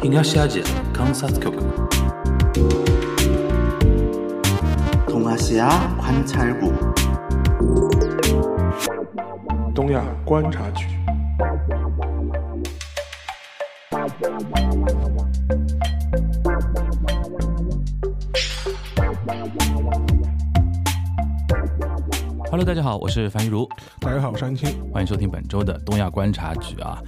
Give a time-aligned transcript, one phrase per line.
[0.00, 1.56] 東アジア観察局
[5.08, 5.68] 동아시아
[5.98, 6.72] 관찰국
[9.74, 10.86] 东亚观察局。
[22.50, 23.68] Hello，大家好，我是樊玉茹，
[23.98, 24.68] 大家好，我是安青。
[24.92, 27.02] 欢迎收听本周的东亚观察局啊。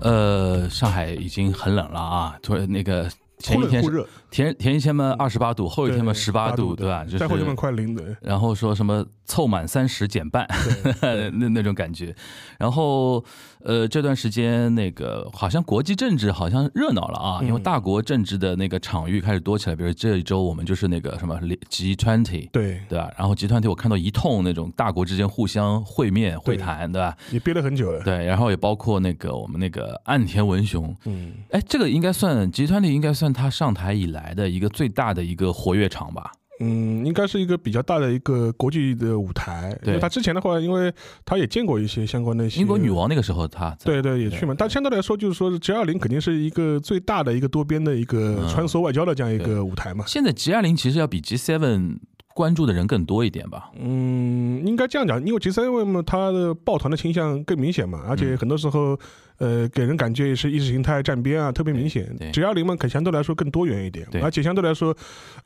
[0.00, 7.04] 呃，上海已经很冷了啊，突然那个前一天是忽冷忽热前前一天嘛二十八度，后一天嘛十八18度，对吧？
[7.04, 8.16] 就是再后天嘛快零的。
[8.22, 10.46] 然后说什么凑满三十减半，
[11.34, 12.14] 那那种感觉。
[12.58, 13.24] 然后
[13.64, 19.74] 呃，这段时间那个好像国际政治好像热闹了啊，因为大国政治的那个场域开始多起来。
[19.74, 21.38] 比如这一周我们就是那个什么
[21.68, 23.10] G twenty，对，对吧？
[23.18, 27.16] 然后 G twenty 我看到一通那种大国之间互相会面会谈，对吧？
[27.32, 28.00] 也憋了很久了。
[28.04, 36.32] 对，然后也包括那个我们那个岸田文雄，嗯，哎，这个应该算集团体应该算他上台以来的一个最大的一个活跃场吧？
[36.62, 39.74] 嗯，应该是一个比较大的一个国际的舞台。
[39.82, 40.92] 对他之前的话，因为
[41.24, 42.90] 他也见过一些相关的一些英国女。
[42.90, 44.54] 王那个时候他在对对，也去嘛。
[44.58, 50.04] 但相对来说，就是说 G 二零肯定是一个最大的一个多边的一个嗯穿梭外交的这样一个舞台嘛。
[50.06, 51.96] 现在 G 二零其实要比 G seven
[52.34, 53.70] 关注的人更多一点吧？
[53.80, 58.98] 嗯，应该这样讲，因为 G seven 嘛，它的抱团的倾向更明显嘛，而嗯且很多时候，
[59.40, 62.30] 呃，给人感觉也是意识形态站边啊，特别明显对。
[62.30, 64.94] G 二零嘛，可相对来说更多元一点对，而且相对来说，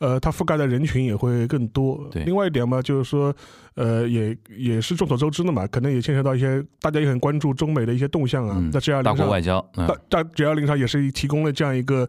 [0.01, 2.25] 呃，它覆盖的人群也会更多对。
[2.25, 3.33] 另外一点嘛，就是说，
[3.77, 9.27] 呃，也也是众所周知的嘛，可能也牵扯到一些大家也很关注中美的一些动向啊嗯，在 G 二大零上。
[9.27, 12.09] 国外交，嗯大大 G 二零上也是提供了这样一个，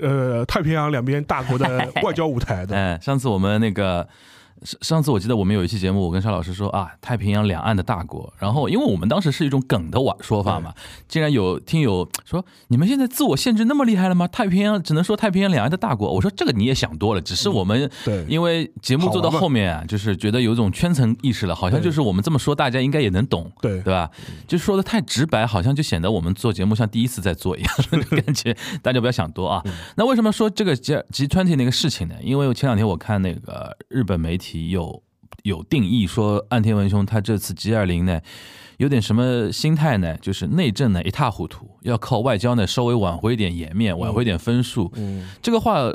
[0.00, 2.74] 呃，太平洋两边大国的外交舞台的。
[2.74, 4.08] 哎，上次我们那个。
[4.62, 8.32] 上上次我记得我们有一期节目，我跟沙老师说啊，太平洋两岸的大国。
[8.38, 10.72] 然后，因为我们当时是一种梗的玩说法嘛，
[11.06, 14.26] 竟然有听友说，你们现在自我限制那么厉害了吗？
[14.28, 16.12] 太平洋只能说太平洋两岸的大国。
[16.12, 24.10] 我说这个你也想多了，只是我们对因为节目做到后面啊，就是觉得有一种圈层意识了，好像就是我们这么说，大家应该也能懂，对对吧？
[24.46, 27.72] 就说的太直白，好像就显得我们做节目像第一次在做一样，
[28.24, 29.62] 感觉 大家不要想多啊。
[29.96, 32.14] 那为什么说这个 G G twenty 那个事情呢？
[32.22, 35.02] 因为前两天我看那个日本媒体有
[35.42, 38.20] 有定义说，岸田文雄他这次 G 二零呢。
[38.78, 40.18] 有点什么心态呢？
[40.18, 44.92] 就是内政呢一塌糊涂，要靠外交呢稍微挽回一点颜面，挽回一点分数。
[44.96, 45.90] 嗯，这个话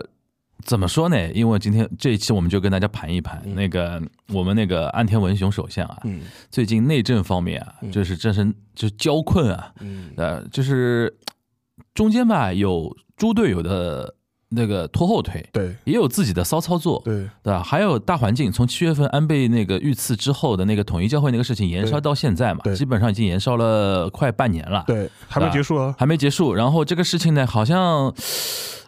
[0.65, 1.31] 怎么说呢？
[1.31, 11.15] 因为今天这一期我们就跟大家盘一盘、那个我们那个岸田文雄首相啊，嗯最近内政方面啊，就是真是就是交困啊，嗯呃，就是
[11.93, 14.15] 中间吧有猪队友的
[14.51, 17.27] 那个拖后腿，对也有自己的骚操作，对。
[17.43, 17.63] 对吧？
[17.63, 24.83] 还有大环境，从七月份安倍那个遇刺之后的那个统一教会那个事情延烧到现在嘛，对基本上已经延烧了快半年了。
[24.85, 25.95] 对，还没结束啊。
[25.97, 26.53] 还没结束。
[26.53, 28.13] 然后这个事情呢，好像，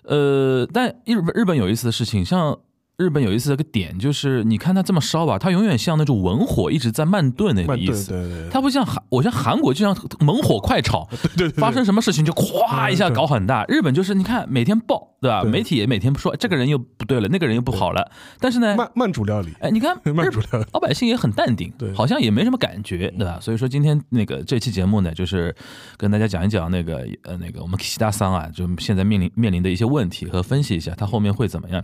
[0.04, 2.58] 呃，但日本日本有意思的事情，像
[2.98, 8.12] 日本有意思的一个点就是，你看它这么烧吧，它永远像那种文火一直在慢炖那个意思。
[8.12, 13.66] 对对，它不像韩，我像韩国就像猛火快炒， 对对发生什么事情就咵一下搞很大。
[13.68, 15.42] 日本就是你看每天爆，对吧？
[15.42, 18.12] 对媒体也每天说这个人又不对了，那个人又不好了。
[18.40, 20.66] 但是呢，慢慢煮料理，哎，你看日 慢煮料理。
[20.74, 23.40] 老百姓也很淡定，对好像也没什么感觉，对吧？
[23.40, 25.56] 所以说今天那个这期节目呢，就是
[25.96, 31.82] 跟大家讲一讲那个呃那个我们西大桑啊，就现在面临面临的一些问题和分析一下他后面会怎么样。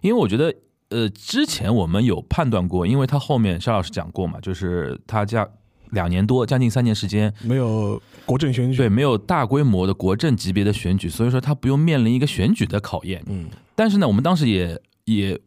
[0.00, 0.52] 因为我觉得
[0.88, 5.46] 呃之前我们有判断过，因为他后面肖老师讲过嘛，就是他将
[5.90, 7.32] 两年多将近三年时间。
[7.42, 13.22] 没有国政选举，对，没有大规模的国政级别的选举，所以说他不用面临一个选举的考验。
[13.26, 15.40] 嗯，但是呢，我们当时也也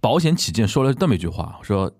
[0.00, 1.92] 保险起见说了这么一句话，说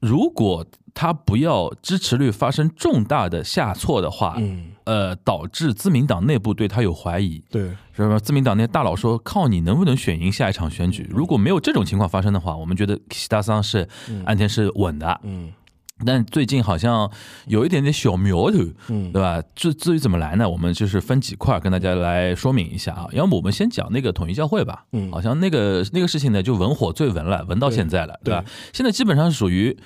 [0.00, 0.64] 如果
[0.94, 8.18] 他不要支持率发生重大的下挫的话，嗯，呃，导致自民党内部对他有怀疑，对，什么？
[8.18, 11.08] 自民党那些大佬说，靠你能不能选赢下一场选举？
[11.10, 13.88] 如果没有这种情况发生的话，我们觉得西大桑是
[14.24, 15.20] 安田是稳的。
[15.22, 15.52] 嗯
[16.06, 17.10] 但最近好像
[17.46, 19.42] 有一点点小苗头，嗯对吧？
[19.54, 20.48] 至至于怎么来呢？
[20.48, 23.06] 我们就是分几块儿跟大家来说明一下啊。
[23.12, 28.44] 要么我们先讲那个统一教会吧，嗯好像那个那个事情呢，就文火最文了，文到现在了，对吧？
[28.72, 29.76] 现在基本上是属于。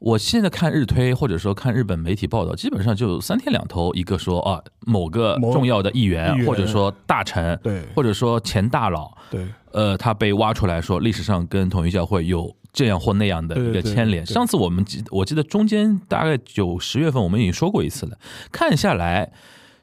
[0.00, 14.24] 我现在看日推，或者说看日本媒体报道，基本上就三天两头，一个说啊某个重要的议员，或者说大臣，对或者说前大佬，对，呃，他被挖出来说历史上跟统一教会有这样或那样的一个牵连。
[14.24, 18.18] 上次我们记，我记得中间大概九十月份我们已经说过一次了，
[18.50, 19.30] 看下来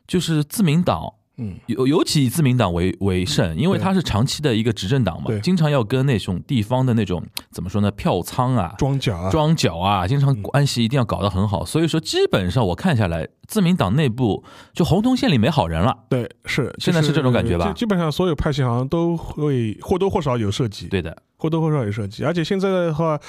[0.08, 11.64] 就是自民党嗯，尤尤其以自民党为为甚，因为对它是长期的一个执政党嘛，经常要跟那种地方的那种怎么说呢，票仓啊、庄脚啊，庄脚啊，经常关系一定要搞得很好。
[11.64, 14.44] 所以说，基本上我看下来，自民党内部
[14.74, 15.96] 就红通县里没好人了。
[16.10, 22.24] 对，是现在是这种感觉吧基基本上所有派系好像都会或多或少有涉及，对的，或多或少有涉及。
[22.24, 23.20] 而且现在的话，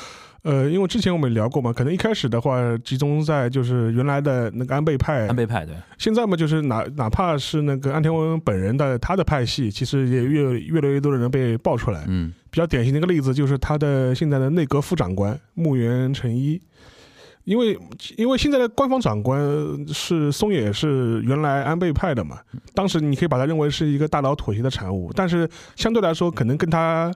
[0.43, 12.05] 呃，因为之前我们聊过嘛，可能一开始的话集中在就是原来的那个安倍派，安倍派对，现在嘛，就是哪哪怕是那个安田文本人的他的派系，其实也越越来越多的人被爆出来。
[12.07, 16.59] 嗯比较典型的一个例子就是他的现在的内阁副长官木原诚一，
[17.45, 17.79] 因为
[18.17, 19.39] 因为现在的官方长官
[19.89, 22.39] 是松野是原来安倍派的嘛，
[22.75, 25.47] 当时你可以把他认为是一个大佬妥协的产物，但是
[25.77, 27.13] 相对来说可能跟他。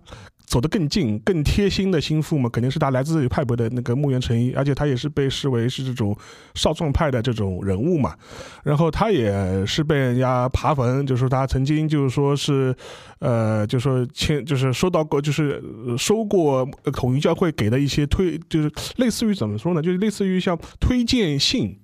[0.53, 6.15] 走得更近、更贴心的心腹嘛，肯定是他来自于派别的那个木原诚一，而且他也是被视为是这种
[6.55, 8.15] 少壮派的这种人物嘛。
[8.63, 12.77] 然后他也是被人家爬坟，就是他曾经就是说是，
[13.21, 15.63] 呃，就是说签就是收到过，就是
[15.97, 21.79] 收过呃统一教会给的一些推，就是类似于怎么说呢，就是类似于像推荐信，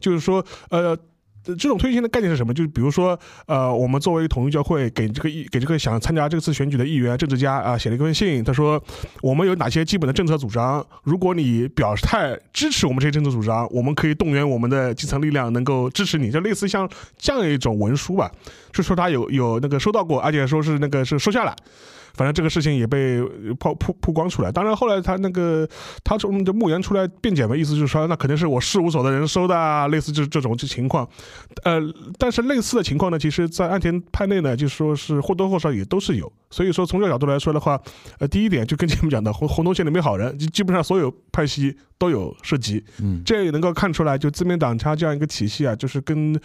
[0.00, 0.98] 就是说呃。
[1.56, 2.52] 这种推荐的概念是什么？
[2.52, 8.82] 就是比如说，呃，我们作为统一教会给这个议给这个想参加这次选举的议员、政治家啊，写了一封信，他说
[9.22, 10.84] 我们有哪些基本的政策主张？
[11.02, 18.30] 如果你表态支持我们这些政策主张，我们可以动员我们的基层力量能够支持你，就类似像这样一种文书吧，
[18.72, 21.54] 就说他有有那个收到过，而且说是那个是收下了。
[22.20, 23.18] 反正这个事情也被
[23.58, 24.52] 曝曝曝光出来。
[24.52, 25.66] 当然后来他那个
[26.04, 31.08] 他从这墓园出来辩解嘛，意思就是说那肯定是我事务所的人收的啊，类似这这种情况。
[31.64, 31.80] 呃，
[32.18, 36.30] 但是类似的情况呢，其实在岸田派内呢，就说是或多或少也都是有。
[36.50, 37.80] 所以说从这个角度来说的话，
[38.18, 42.84] 呃，第一点就跟前面讲的 红红东县里没好人，基基本上所有派系都有涉及。
[42.98, 46.38] 嗯这也能够看出来，就自民党它这样一个体系啊，就是跟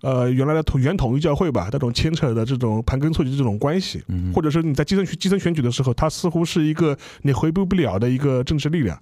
[0.00, 8.98] 呃原来的统原统一教会吧，那种牵扯的这种盘根错节的这种关系，嗯，或者是你在基层基层选举的时候，它似乎是一个你回避不了的一个政治力量。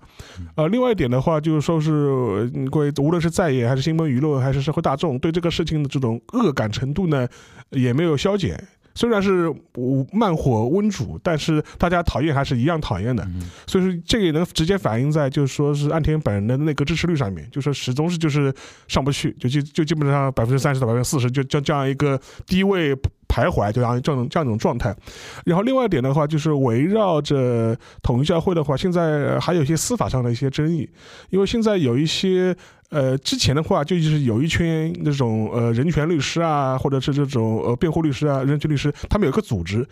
[0.57, 7.29] 呃，另外一点的话，就是说是呃各位无论是在野还是新闻舆论还是社会大众，对这个事情的这种恶感程度呢，
[7.71, 8.61] 也没有消减。
[8.95, 13.23] 虽然是无慢火温煮，但是大家讨厌还是一样讨厌的。
[13.25, 18.51] 嗯所以说这个也能直接反映在就是说是岸田本人的那个支持率上面，就说始终是就是
[18.89, 22.97] 上不去，就基就基本上百分之三十到百分之四十，就这这样一个低位
[23.29, 24.95] 徘徊，就这样这种这样一种状态。
[25.45, 30.89] 然后另外一点的话，就是围绕着统一教会的话，现在还有一些司法上的一些争议，
[31.31, 32.57] 因为现在有一些。
[32.91, 39.85] 呃，之前的话就是有一圈那种呃人权律师啊，或者是这种呃辩护律师啊、人权律师，他们有一个组织，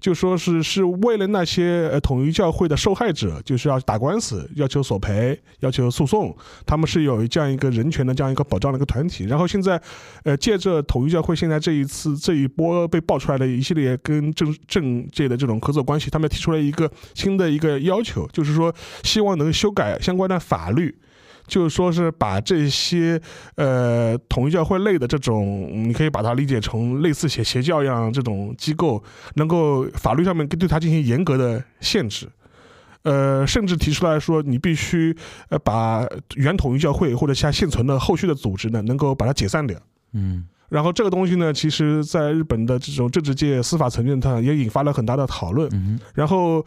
[0.00, 9.26] 就说是是为了那些呃统一教会的受害者，就是要打官司，要求索赔，要求诉讼，他们是有这样一个人权的这样一个保障的一个团体。
[9.26, 9.80] 然后现在，
[10.24, 18.74] 呃，借着统一教会现在这一次这一波被爆出来的一系列跟政政界的这种合作关系，他们提出了一个新的一个要求，就是说
[19.04, 20.96] 希望能修改相关的法律。
[21.50, 23.20] 就是说是把这些
[23.56, 29.02] 呃统一教会类的这种，你可以把它理解成类似邪邪教一样这种机构，
[29.34, 32.26] 能够法律上面对它进行严格的限制。
[33.02, 35.16] 呃，甚至提出来说，你必须
[35.48, 36.06] 呃把
[36.36, 39.78] 原统一教会或者像现存的后续的组织呢，能够把它解散掉。
[40.12, 45.68] 嗯然后这个东西呢，其实在日本的这种政治界、司法层面上也引发了很大的讨论。
[45.72, 46.64] 嗯然后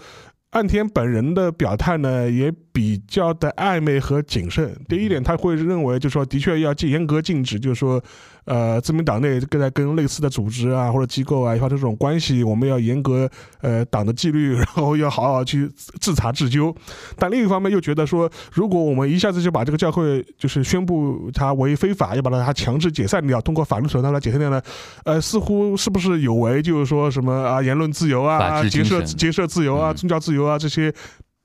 [0.50, 4.76] 岸田本人的表态呢，也比较的暧昧和谨慎。
[4.90, 8.04] 第一点，他会认为，就是说，的确要禁严格禁止，就是说，
[8.46, 13.30] 呃，自民党内跟在跟类似的组织啊或者机构啊发生这种关系，我们要严格
[13.62, 15.70] 呃党的纪律，然后要好好去
[16.02, 16.76] 自查自纠。
[17.16, 24.60] 但另一方面又觉得说，如果我们一下子就把这个教会就是宣布它为非法，要把它强制解散掉，通过法律手段来解散掉呢，
[25.06, 30.92] 呃，似乎是不是有违就是说什么啊言论自由法啊、结社结社自由啊、嗯宗教自由啊这些。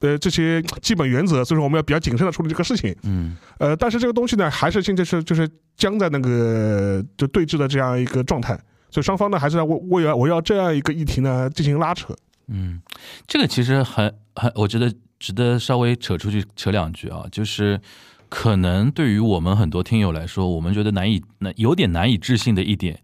[0.00, 2.94] 呃，这些基本原则，所以说我们要比较谨慎的处理这个事情。
[3.02, 8.54] 嗯呃，但是这个东西呢，还是现在是就是僵在那个就对峙的这样一个状态，
[8.90, 12.14] 所以双方呢还是要为为了围绕这样一个议题呢进行拉扯。
[12.46, 12.80] 嗯，
[13.26, 17.80] 这个其实很很，我觉得值得稍微扯出去扯两句啊，就是
[18.28, 23.02] 可能对于我们很多听友来说，我们觉得难以难有点难以置信的一点，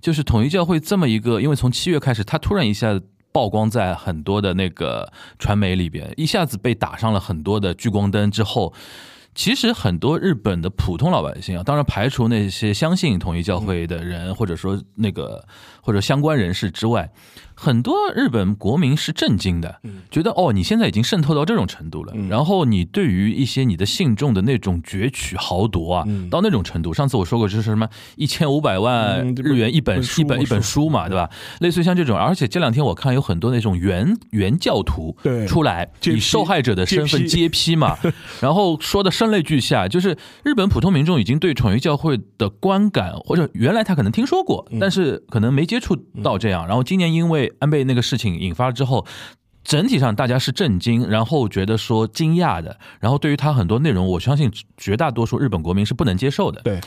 [0.00, 3.00] 就是统一教会这么一个，因为从七月开始，他突然一下
[3.36, 8.72] 曝光在很多的那个传媒里边，一下子被打上了很多的聚光灯之后。
[9.34, 15.46] 其实很多日本的普通老百姓啊，当然排除那些相信统一教会的人，或者说那个
[15.82, 17.06] 或者相关人士之外，
[17.58, 22.12] 很多日本国民是震惊的，觉得哦，你现在已经渗透到这种程度了。
[22.28, 26.92] 然后你对于一些你的信众的那种攫取豪夺啊，到那种程度。
[26.92, 31.30] 上次我说过，就是什么一千五百万日元一本一本一本书嘛，对吧？
[31.60, 35.16] 类似于像这种，而且这两天我看有很多那种原原教徒
[35.48, 37.96] 出来以受害者的身份揭批嘛，
[38.40, 46.66] 然后说的声泪俱下，就是日本普通民众已经对宠育教会的观感，或者原来他可能听说过，但是可能没接触到这样。
[46.66, 49.06] 然后今年因为安倍那个事情引发了之后，
[49.64, 56.60] 整体上大家是震惊，然后觉得说惊讶的，然后对于他很多内容，我相信绝大多数日本国民是不能接受的。
[56.62, 56.80] 对，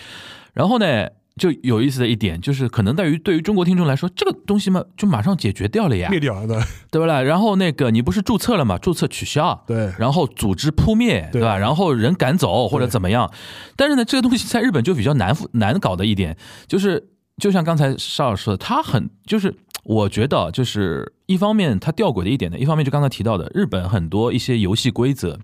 [0.53, 7.21] 然后呢，就有意思的一点就是，可能在于对于中国听众来说，这个东西嘛，就马上解决掉了呀，灭掉了，对对不啦？
[7.21, 11.57] 然后那个你不是注册了嘛，注册取消，对，然后组织扑灭，对吧？
[11.57, 13.29] 然后人赶走或者怎么样？
[13.75, 19.53] 但是呢，这个东西在日本就比较难难搞的一点，就是就像刚才邵老师说的，他很就是。
[19.89, 25.39] 我觉得就是一方面它吊诡的一点呢，一方面就刚才提到的，日本很多一些游戏规则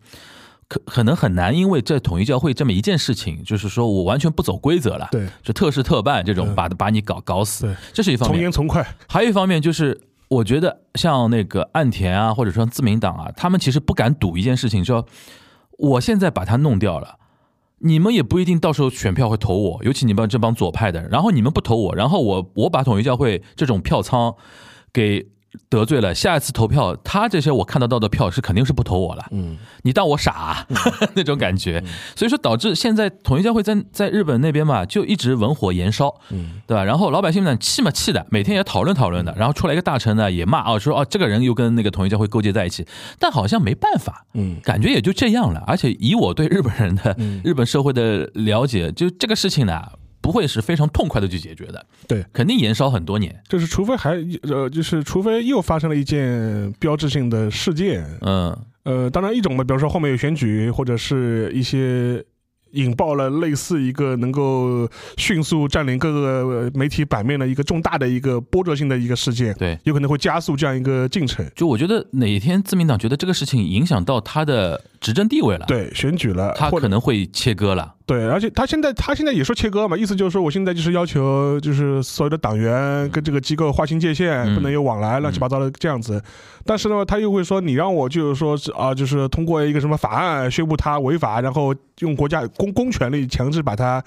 [0.67, 8.37] 可可能很难，因为这统一教会这么一件事情，就是说我完全不走规则了，对，就特事特办这种把把你搞搞死，这是一方面。
[8.37, 8.87] 从严从快。
[9.09, 15.03] 还有一方面就是，我觉得像那个岸田啊，或者说自民党啊，他们其实不敢赌一件事情，说
[15.79, 17.17] 我现在把它弄掉了。
[17.85, 24.35] 你们也不一定到时候选票会投我，尤其你们这帮左派的，然后你们不投我，然后我我把统一教会这种票仓
[24.91, 25.27] 给。
[25.69, 29.25] 得罪了，下一次投票，他这些我看得到的票是肯定是不投我了。
[29.31, 30.65] 嗯，你当我傻
[31.15, 31.83] 那种感觉，
[32.15, 36.83] 所以说导致现在统一教会在在日本那边嘛，就一直文火延烧，嗯，对吧？
[36.83, 42.85] 然后老百姓呢气嘛气的，每天也讨论讨论的，然后出来一个大臣呢也骂啊，说哦这个人又跟那个统一教会勾结在一起，
[43.19, 45.63] 但好像没办法，嗯，感觉也就这样了。
[45.67, 49.81] 而且以我对日本人的日本社会的了解，就这个事情呢。
[50.25, 53.39] 不会是非常痛快的去解决的，对，肯定延烧很多年。
[53.47, 54.17] 就是除非还
[54.49, 62.25] 呃，就是除非又发生了一件标志性的事件，嗯，呃，当然一种嘛，比如说后面有选举或者是一些。
[62.71, 71.49] 引爆了类似一个能够迅速占领各个媒体版面的一个重大的一个波折性的一个事件，对，有可能会加速这样一个进程。
[71.55, 77.93] 就我觉得哪天自民党觉得这个事情影响到他的执政地位了，对，选举了，他可能会切割了。
[78.07, 86.19] 对，而且他现在他现在也说切割嘛，意思就是说我现在就是要求就是所有的党员跟这个机构划清界限，不能有往来，乱七八糟的这样子。
[86.65, 94.03] 但是呢，他又会说你让我就是说是啊，就是通过一个什么法案宣布他违法，然后用国家公公权力强制把他，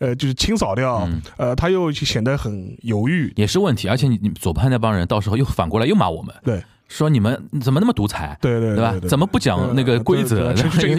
[0.00, 3.88] 呃，就是清扫掉，呃，他又显得很犹豫，也是问题。
[3.88, 6.62] 而且你你左派那帮人到时候又反过来又骂我们，对。
[6.92, 8.36] 说你们怎么那么独裁？
[8.40, 8.94] 对对对吧？
[9.08, 10.52] 怎么不讲那个规则？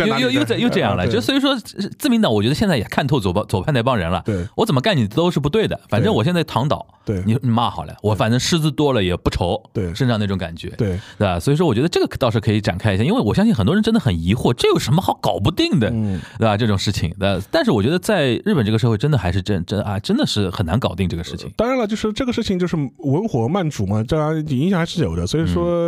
[0.07, 1.07] 又又又这又这样了。
[1.07, 1.55] 就所以说，
[1.99, 4.21] 自民党我觉得现在也看透左派左派那帮人了。
[4.25, 5.79] 对，我怎么干你都是不对的。
[5.89, 9.61] 反正我现在躺倒，对你你骂好了，我反正虱子多了也不愁。
[9.71, 10.69] 对，身上那种感觉。
[10.71, 11.39] 对，对吧？
[11.39, 15.89] 所以说，我觉得这个倒是可以展开一下，因为我相信很多人真的很疑惑，这有什么好搞不定的？
[15.91, 16.57] 嗯，对吧？
[16.57, 21.51] 这种事情，呃，但是我觉得在日本这个社会，真的还是真真啊，真的是很难搞定这个事情。
[21.55, 25.27] 当然了，就是这个事情就是文火慢煮嘛，这影响还是有的。
[25.27, 25.82] 所以说。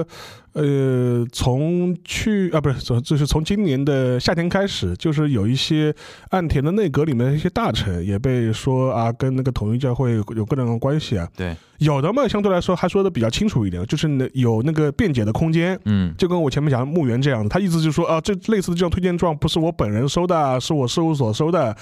[0.54, 5.94] 呃，从去啊，不是从，就是从今年的夏天开始，就是有一些
[6.30, 11.28] 岸田的内阁里面的一些大臣也被说啊，跟那个统一教会有各种的关系啊。
[11.36, 15.78] 对，有的嘛，相对来说还说的比较清楚一点，就是那有那个辩解的空间。
[15.84, 21.76] 嗯，就跟我前面讲墓园这样的，他意思就是说啊，这类似的这种推荐状不是我本人收的，是我事务所收的，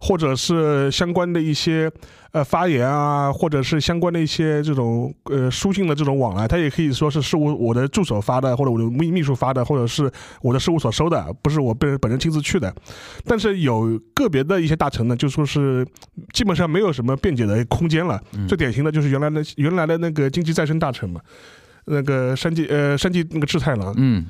[0.00, 1.90] 或者是相关的一些。
[2.32, 12.74] 呃，发言啊，或者是相关的一些这种呃书信的这种往来，他也可以说是事务我的助手发的，或者我的秘秘书发的，或者是我的事务所收的，不是我本本人亲自去的。
[13.24, 15.86] 但是有个别的一些大臣呢，就说是
[16.32, 18.20] 基本上没有什么辩解的空间了。
[18.48, 21.20] 最典型的就是原来的原来的那个经济再生大臣嘛，
[21.84, 23.94] 那个山际呃山际那个志太郎。
[23.96, 24.26] 嗯。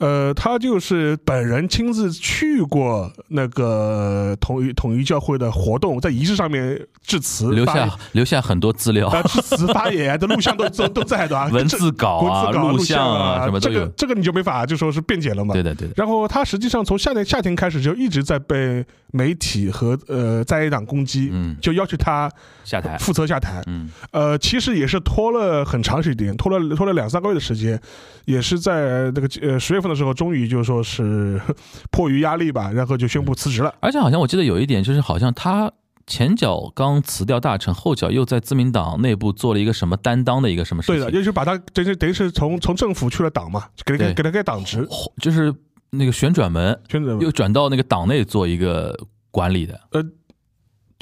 [0.00, 15.52] 呃，他就是本人亲自去过那个统一统一教会的活动，在仪式上面致辞，留下留下很多资料，致辞发言的录像都都都在的， 文字稿啊、录像啊什么这个这个你就没法就说是辩解了嘛。
[15.52, 15.92] 对的对的。
[15.94, 22.30] 然后他实际上从夏天夏天开始就一直在被媒体和呃在野党攻击，嗯，就要求他
[22.64, 27.78] 下台，负责下台，嗯，呃，其实也是拖了很长时间，拖了拖了两三个月的时间，
[28.24, 29.89] 也是在那个呃十月份。
[29.90, 31.38] 的时候，终于就说是
[31.92, 33.74] 迫于压力吧，然后就宣布辞职了。
[33.80, 35.70] 而且好像我记得有一点，就是好像他
[36.06, 41.00] 前脚刚辞掉大臣，后脚又在自民党内部做了一个什么担当的一个什么事情。
[41.00, 44.88] 对的，就是把他等于等于是从从政府去了党嘛，给给给他给党职，
[45.20, 45.54] 就是
[45.90, 48.96] 那个旋转门，旋转门又转到那个党内做一个
[49.30, 49.80] 管理的。
[49.90, 50.02] 呃。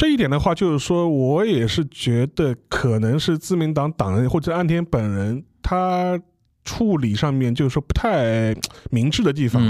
[0.00, 6.16] 这一点的话，就是说我也是觉得可能是自民党党人或者岸田本人他
[6.68, 8.54] 处理上面就是说不太
[8.90, 9.62] 明智的地方。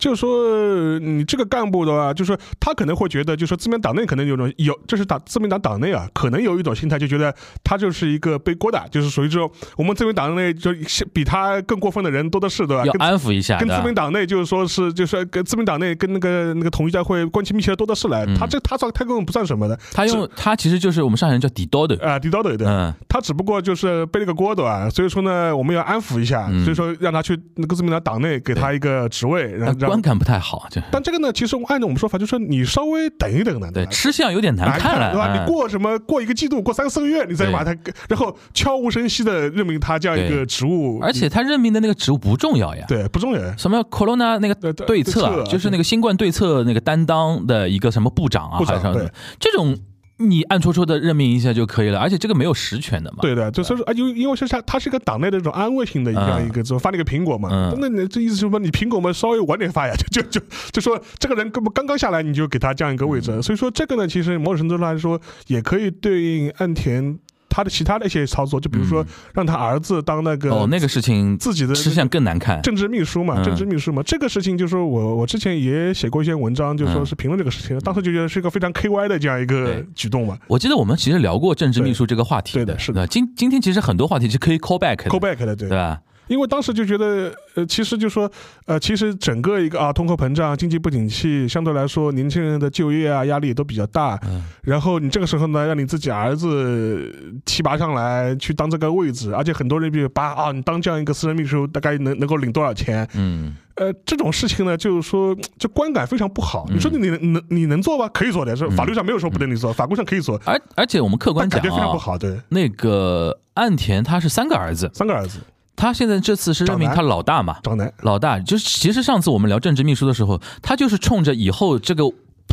[0.00, 10.70] 就是说，你这个干部的话，就是说他可能会觉得，就是说自民党内可能有种有，这是党自民党党内啊，可能有一种心态，就觉得他就是一个背锅的，就是属于这种我们自民党内就
[11.12, 12.84] 比他更过分的人多的是，对吧？
[12.86, 22.66] 要跟安抚一下，跟自民党内就是说是就是跟自民党内跟那个那个统一教会关系密切的多的是了，嗯他这他算他根本不算什么的，他用他其实就是我们上海人叫底刀的，啊，底刀的对。
[22.66, 24.88] 嗯他只不过就是背了个锅，对吧？
[24.88, 29.89] 所以说呢，我们要安抚一下，嗯所以说让他去那个自民党党内给他一个职位，然后让。
[29.89, 35.32] 但观感不太好，就但这个呢，其实按照我们说法，就是说你稍微等一等呢，对吃相有点难看了，对吧？
[35.32, 37.76] 嗯你过什么过一个季度，过三四个月，你再把它，
[38.08, 42.84] 然后悄无声息的任命他这样一个职务，而且他任命的那个职务不重要呀。
[42.88, 43.56] 对不重要。
[43.56, 49.76] 什么 corona 那个对策就是那个新冠对策那个担当的一个什么部长啊，部长对还是什么这种，
[50.20, 53.18] 你暗戳戳的任命一下就可以了，而且这个没有实权的嘛。
[53.22, 57.48] 对的，就所以说啊，因为因为是他他是一个党内的这种安慰性的一样嗯一个，就发了一个苹果嘛。
[57.50, 63.42] 嗯那你这意思是说，你苹果嘛稍微晚点发呀， 就就就就说这个人根本刚刚下来，你就给他这样一个位嗯置。
[63.42, 67.18] 所以说这个呢，其实某种程度上来说，也可以对应岸田
[67.60, 72.60] 他的其他的一些操作，就比如说让他儿子当那个嗯哦，那个事情自己的吃相更难看。
[72.62, 73.44] 政治秘书嘛，嗯。
[73.44, 80.38] 政治秘书嘛，这个事情就是说我我之前也写过一些文章，就说是评论这个事情，当时就觉得是一个非常 K Y 的这样一个举动嘛。
[80.46, 83.06] 我记得我们其实聊过政治秘书这个话题对的是的。
[83.06, 85.68] 今今天其实很多话题是可以 call back 的，call back 的，对。
[85.68, 85.76] 对。
[85.76, 86.00] 吧？
[86.30, 88.30] 因为当时就觉得，呃，其实就说，
[88.66, 94.16] 呃，其实整个一个啊，通货膨胀、经济不景气，相对来说，年轻人的就业啊压力也都比较大。
[94.24, 97.12] 嗯然后你这个时候呢，让你自己儿子
[97.44, 103.04] 提拔上来去当这个位置，而且很多人比如把啊，你当这样一个私人秘书，大概能能够领多少钱？
[103.14, 106.64] 嗯，呃，这种事情呢，就是说，这观感非常不好。
[106.68, 108.08] 嗯你说你你能能你能做吗？
[108.14, 112.16] 可以做的，是法律上没有说不能你做，法规上可以做，而而且我们客观讲但感觉非常不啊，好。
[112.16, 115.40] 对，那个岸田他是三个儿子，三个儿子，
[115.80, 118.38] 他现在这次是任命他老大嘛，张楠，老大。
[118.38, 122.04] 就是，其实上次我们聊政治秘书的时候，他就是冲着以后这个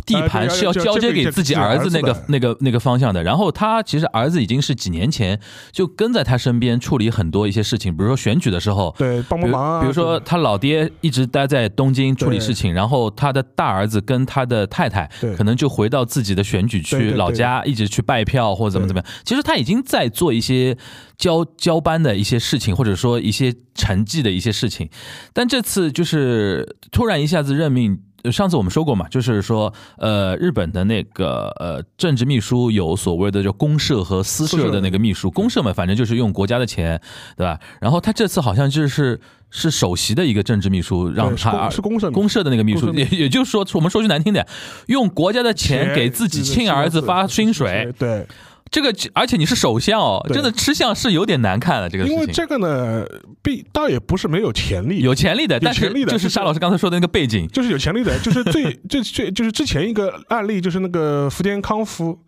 [0.06, 3.22] 地盘是要交接给自己儿子那个那个那个方向的。
[3.22, 5.38] 然后他其实儿子已经是几年前
[5.72, 8.94] 就跟在他身边处理很多一些事情，比如说选举的时候。
[8.98, 9.80] 对，帮帮忙啊。
[9.80, 19.10] 比如说，他老爹一直待在东京处理事情，然后他的大儿子跟他的太太可能就回到自己的选举区老家，一直去拜票或者怎么怎么样。
[19.24, 20.76] 其实他已经在做一些
[21.16, 24.88] 交交班的一些事情，或者说一些成绩的一些事情，
[25.32, 28.00] 但这次就是突然一下子任命。
[28.28, 37.00] 呃上次我们说过嘛，就是说，呃，日本的那个呃政治秘书有所谓的叫公社和私社的那个秘书，公社嘛，反正就是用国家的钱，
[37.36, 37.58] 对吧？
[37.80, 39.18] 然后他这次好像就是
[39.50, 44.46] 是首席的一个政治秘书，让是他公是公社公社的那个秘书，也也就是说，我们说句难听点，
[44.86, 48.26] 用国家的钱给自己亲儿子发薪水，对，
[48.70, 51.88] 这个而且你是首相哦，真的吃相是有点难看的。
[51.88, 53.04] 这个事情因为这个呢，
[53.42, 62.18] 必倒也不是没有潜力，有潜力的，但是就是沙老师刚才说的那个背景，就是有潜力的，就是最 最最就是之前一个案例，就是那个福田康夫，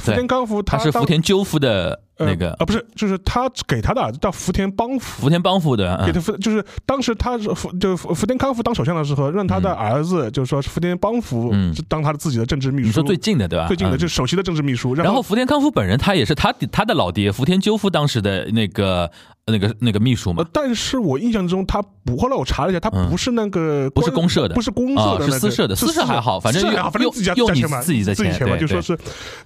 [0.00, 5.22] 福田康夫他是福田赳夫的那个呃啊，不是，就是他给他的儿子叫福田邦夫。
[5.22, 12.86] 福田邦夫的，嗯给他福，就是当时他是福，就福福田康夫当首相的时候，让他的儿子，就是说是福田邦夫嗯当他的自己的政治秘书。
[12.88, 13.66] 你说最近的对吧？
[13.68, 14.94] 最近的，嗯就是首席的政治秘书。
[14.94, 19.10] 然后福田康夫本人他也是他他的老爹福田赳夫当时的那个
[19.50, 20.42] 那个那个秘书嘛。
[20.42, 23.10] 呃，，但是我印象中他不，后来我查了一下，他嗯。
[23.10, 28.96] 不是那个不是公社的不是公啊社的那个，是私社的私社还好反正反正自己家自己的钱自己钱嘛，就说是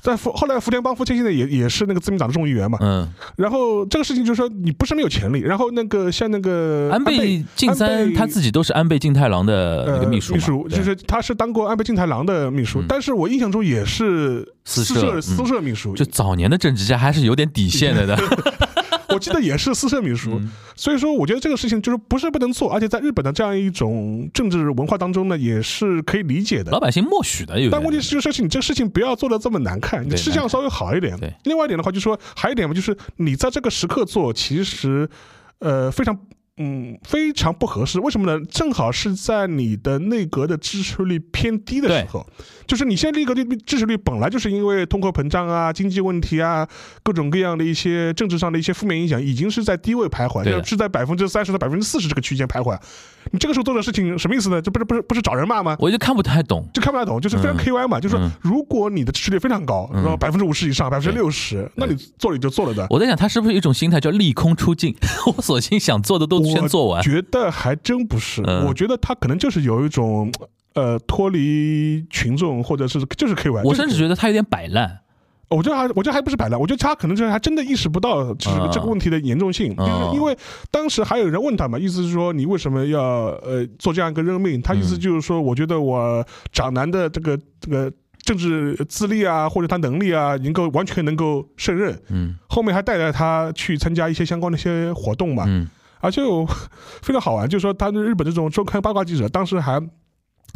[0.01, 12.85] 在福后来福田邦夫现在也也是那个自民党的众议员嘛，嗯，然后这个事情就是说你不是没有潜力，然后那个像那个安倍晋三他自己都是安倍晋太郎的那个秘书，呃、秘书就是他是当过安倍晋太郎的秘书，嗯。
[12.87, 18.17] 但是我印象中也是私社嗯私社秘书，就早年的政治家还是有点底线的的，
[19.09, 20.39] 我记得也是私设秘书。
[20.39, 26.81] 嗯所以说，我觉得这个事情就是不是不能做，而且在日本的这样一种政治文化当中呢，也是可以理解的老。
[26.81, 27.71] 百姓默许的有。
[27.71, 31.33] 但问题是，就是你这个事情不要做的这么难看，你对吃相稍微好一点对。
[31.45, 35.09] 另外一点的话，就是说还有一点嘛，就是你在这个时刻做，其实
[35.61, 36.19] 呃非常。
[36.57, 37.99] 嗯，非常不合适。
[37.99, 38.45] 为什么呢？
[38.49, 42.25] 正好是在你的内阁的支持率偏低的时候，
[42.67, 46.67] 就是你现在内阁的支持率本来就是因为通货膨胀啊、经济问题啊、
[47.03, 52.79] 各种各样的一些政治上的一些负面影响，已经是在低位徘徊，就是在百分之三十到百分之四十这个区间徘徊。
[53.33, 54.61] 你这个时候做的事情什么意思呢？
[54.61, 55.75] 这不是不是不是找人骂吗？
[55.81, 56.69] 我就看不太懂。
[56.73, 62.87] 就看不太懂，就是非常嗯 KY 嘛，就是说嗯如果你的支持率非常高，嗯然后百分之五十以上，百分之六十，那你做了你就做了的。
[62.91, 64.95] 我在想，他是不是有一种心态叫利空出尽？
[65.27, 67.03] 我索性想做的都先做完我。
[67.03, 70.33] 觉得还真不是，嗯我觉得他可能就是有一种
[70.75, 73.63] 呃脱离群众，或者是就是 KY。
[73.65, 75.01] 我甚至觉得他有点摆烂。
[75.51, 80.37] 我觉得还，我觉得还不是摆烂，我觉得他可能就是还真的意识不到这个这个问题的严重性，就是因为
[80.71, 84.61] 当时还有人问他嘛，意思是说你为什么要呃做这样一个任命？
[84.63, 91.97] 他意思就是说，我觉得我长男的这个这个政治资历啊，或者他能力啊，能够完全能够胜任。
[92.09, 95.45] 嗯，后面还带着他去参加一些相关的一些活动嘛。
[95.47, 95.69] 嗯，
[96.05, 96.21] 而且
[97.03, 99.81] 非常好玩，就是说他日本这种周刊八卦记者当时还。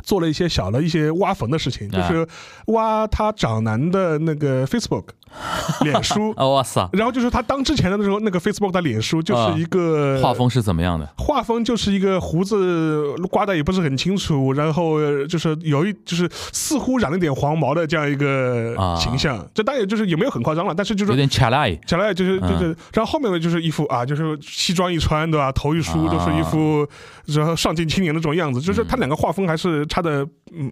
[0.05, 2.25] 做了一些小的一些挖坟的事情，就是
[2.67, 5.07] 挖他长男的那个 Facebook
[5.83, 6.89] 脸书， 哇塞！
[6.93, 11.09] 然后就是他当之前的那时候，那个 Facebook 的脸书就是一个画风是怎么样的？
[11.17, 19.45] 画风就是一个胡子刮的也不是很清楚，然后就是有一就是似乎染了点黄毛的这样一个形象。
[19.55, 25.51] 这当然就是也没有很夸张了，但是就是有点卡赖，卡赖就是就是，然后后面呢就是一副啊，就是西装一穿对吧？
[25.53, 26.87] 头一梳就是一副
[27.27, 29.79] 然后上进青年的这种样子，就是他两个画风还是。
[29.89, 30.27] 差的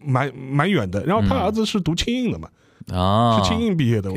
[0.04, 2.48] 蛮蛮远的，然后他儿子是读清印的嘛，
[2.92, 4.12] 啊，是清印毕业的，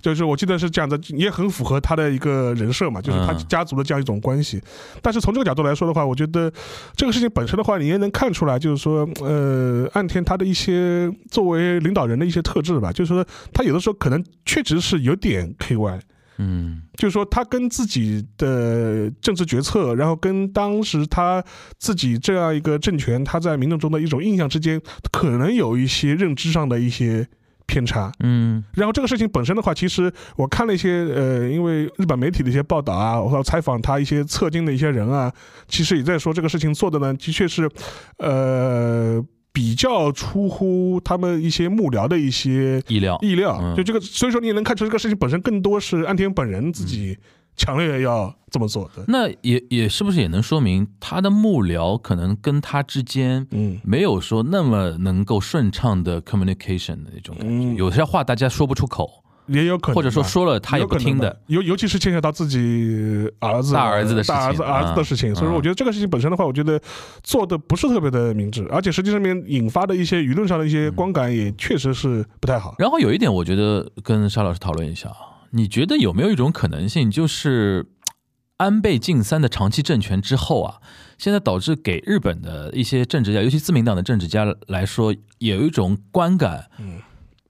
[0.00, 4.62] 就是我记得是这样的，也很符合他的一个人设嘛，就是他家族的这样一种关系。
[5.02, 6.52] 但是从这个角度来说的话，我觉得
[6.94, 16.00] 这个事情本身的话，你也能看出来，就是说，呃，岸田他的一些作为领导人的一些特质吧，就是说他有的时候可能确实是有点 KY。
[16.38, 21.42] 嗯，就是说他跟自己的政治决策，然后跟当时他
[21.78, 24.78] 自己这样一个政权，他在民众中的一种印象之间，
[25.10, 27.26] 可能有一些认知上的一些
[27.66, 28.10] 偏差。
[28.20, 35.32] 嗯，然后这个事情本身的话，其实我看了一些呃，因为日本媒体的一些报道啊，我采访他一些侧经的一些人啊，
[35.68, 37.70] 其实也在说这个事情做的呢，的确是，
[38.18, 39.24] 呃。
[39.56, 47.16] 比较出乎他们一些幕僚的一些意料，意料，就这个，所以说你也能看出这个事情本身更多是安田本人自己
[47.56, 49.04] 强烈要这么做的。
[49.08, 59.22] 那也也是不是也能说明他的幕僚可能跟他之间，嗯，没有说那么能够顺畅的 communication 的那种感觉，有些话大家说不出口。
[59.48, 66.80] 也有可能，或者说说了他也不听的，尤尤其是牵扯到自己儿子、大儿子的事情、大儿子儿子的事情，所以说我觉得这个事情本身的话，我觉得
[67.22, 72.74] 做的不是特别的明智，而且实际上面引发的一些舆论上的一些观感也确实是不太好。
[72.80, 77.86] 然后有一点，我觉得跟沙老师讨论一下啊，你觉得有没有一种可能性，就是
[78.58, 80.76] 安倍晋三的长期政权之后啊，
[81.18, 87.00] 现在导致给日本的一些政治家，尤其自民党的政治家来说，有一种观感，嗯。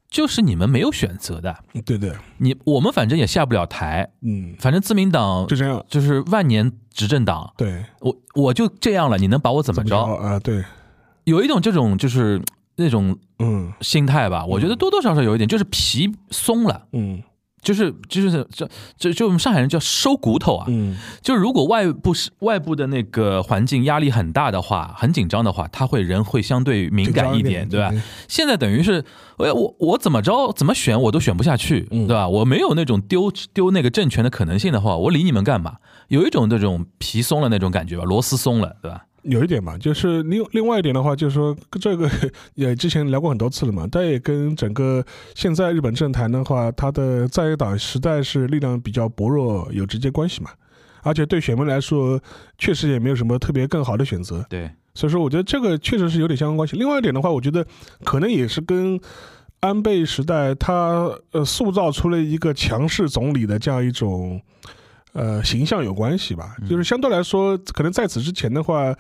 [0.09, 1.55] 就是你们没有选择的，
[1.85, 9.99] 对对，你我们反正也下不了台，嗯，反正自民党就这样，就是万年执政党，对，我我就这样了，你能把我怎么着？
[9.99, 10.39] 啊？
[10.39, 10.65] 对，
[11.25, 12.41] 有一种这种就是
[12.77, 13.71] 那种嗯。
[13.81, 17.21] 心态吧，我觉得多多少少有一点，就是皮松了，嗯。
[17.67, 27.93] 就是就是这这就我们上海人叫收骨头啊，嗯，就如果外部是外部的那个环境压力很大的话，很紧张的话，他会人会相对敏感一点，对吧？
[28.29, 29.05] 现在等于是，
[29.39, 32.29] 我我我怎么着怎么选我都选不下去，对吧？
[32.29, 35.79] 我没有那种丢丢那个政权的可能性的话，我理你们干嘛？
[36.07, 39.06] 有一种那种皮松了那种感觉吧，螺丝松了，对吧？
[39.29, 42.09] 有一点嘛，就是另另外一点的话，就是说这个
[42.55, 50.51] 也之前聊过很多次了嘛，但也跟整个现在日本政坛的话，它的在野党实在是力量比较薄弱有直接关系嘛，
[51.03, 52.21] 而且对选民来说，
[52.59, 54.45] 确实也没有什么特别更好的选择。
[54.49, 56.77] 对，所以说我觉得这个确实是有点相关关系。
[56.77, 57.67] 另外一点的话，我觉得
[58.05, 59.01] 可能也是跟
[59.61, 64.41] 安倍时代他呃塑造出了一个强势总理的这样一种。
[65.17, 68.95] 呃，形象有关系吧，就是相对来说，可能在此之前的话，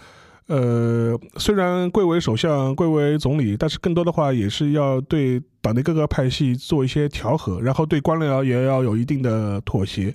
[0.47, 10.15] 呃，虽然贵为首相、贵为总理，但是更多的话也是要对党内各个派系做一些调和，然后对官僚也要有一定的妥协。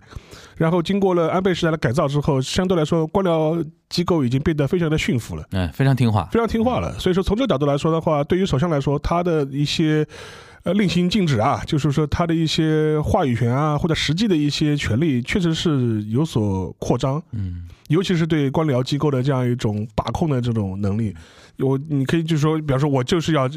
[0.58, 6.98] 然后经过了安倍时代的改造之后，相对来说，官僚机构已经变得非常的驯服了，嗯，非常听话，非常听话了。
[6.98, 10.04] 所以说，从这个角度来说的话，对于首相来说，他的一些。
[10.63, 17.21] 呃，令行禁止啊，就是说他的一些话语权啊，或者实际的一些权利，确实是有所扩张。
[17.32, 21.15] 嗯，尤其是对官僚机构的这样一种把控的这种能力，
[21.58, 23.50] 我你可以就是说，比方说我就是要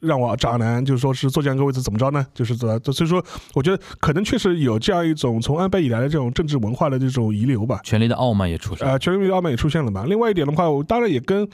[0.00, 2.26] 让我渣男，就是说是坐这样一个位置怎么着呢？
[2.34, 7.80] 就是说，所以说，我觉得可能确实有这样一种从安倍以来的这种政治文化的这种遗留吧。
[7.84, 10.04] 权力的傲慢也出现，呃，权力的傲慢也出现了嘛。
[10.04, 11.48] 另外一点的话，我当然也跟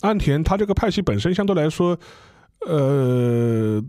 [0.00, 1.96] 安田他这个派系本身相对来说，
[2.66, 3.80] 呃。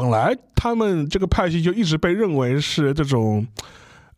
[0.00, 3.46] 本来他们这个派系就一直被认为是这种，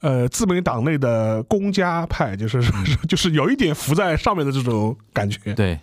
[0.00, 2.62] 呃，自民党内的公家派，就是
[3.08, 5.54] 就是有一点浮在上面的这种感觉。
[5.54, 5.78] 对，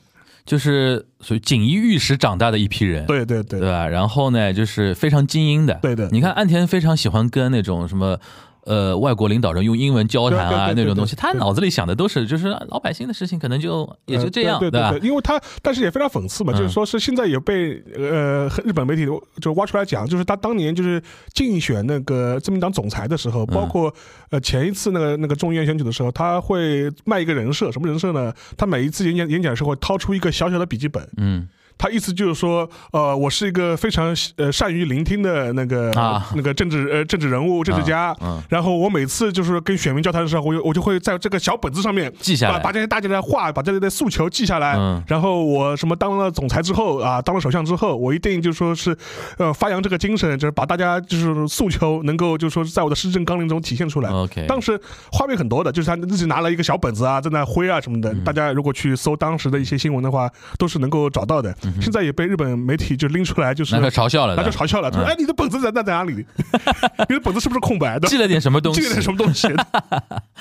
[0.45, 3.05] 就是属于锦衣玉食长大的一批人。
[3.05, 3.88] 对对对，对吧？
[3.88, 5.75] 然后呢，就是非常精英的。
[5.81, 6.09] 对的。
[6.12, 8.19] 你看，岸田非常喜欢跟那种什么
[8.65, 14.81] 呃外国领导人用英文交谈啊那种东西，他脑子里想的都是就是老百姓的事情，可能就也就这样，对对？
[14.91, 19.05] 对，因为他但是也非常讽刺嘛，嗯就是说是现在也被呃日本媒体
[19.41, 21.01] 就挖出来讲，就是他当年就是
[21.33, 23.93] 竞选那个自民党总裁的时候，包括
[24.29, 28.33] 呃前一次那个那个众议院选举的时候，他会卖一个人设，什么人设呢？
[28.57, 31.47] 他每一次演讲演讲的时候会掏出一个小小的笔记本，嗯
[31.79, 38.13] 他意思就是说，呃，我是一个非常呃善于聆听的那个、啊那个政治呃政治人物、政治家。
[38.19, 44.75] 嗯，然后我每次就是跟选民交谈的时候，我就我就会在这个小本子上面记下来把把这些大家的话，把这些的诉求记下来。
[44.75, 48.95] 嗯然后我什么当了总裁之后啊，当了首相之后，我一定就说是，
[49.37, 54.09] 呃，发扬这个精神，就是把大家就是诉求能够就说是在我的施政纲领中体现出来。
[54.11, 54.79] OK，当时
[55.11, 58.11] 画面很多的，就是他自己拿了一个小本子啊，在那挥啊什么的。
[58.11, 61.55] 嗯大家如果去搜当时的一些新闻的话，都是能够找到的。
[61.82, 66.13] 现在也被日本媒体就拎出来，就是嘲笑了的，那就嘲笑了，他说：“嗯哎，你的本子在在在哪里？
[67.08, 68.08] 你的本子是不是空白的？
[68.08, 69.47] 记了点什么东西，记了点什么东西？”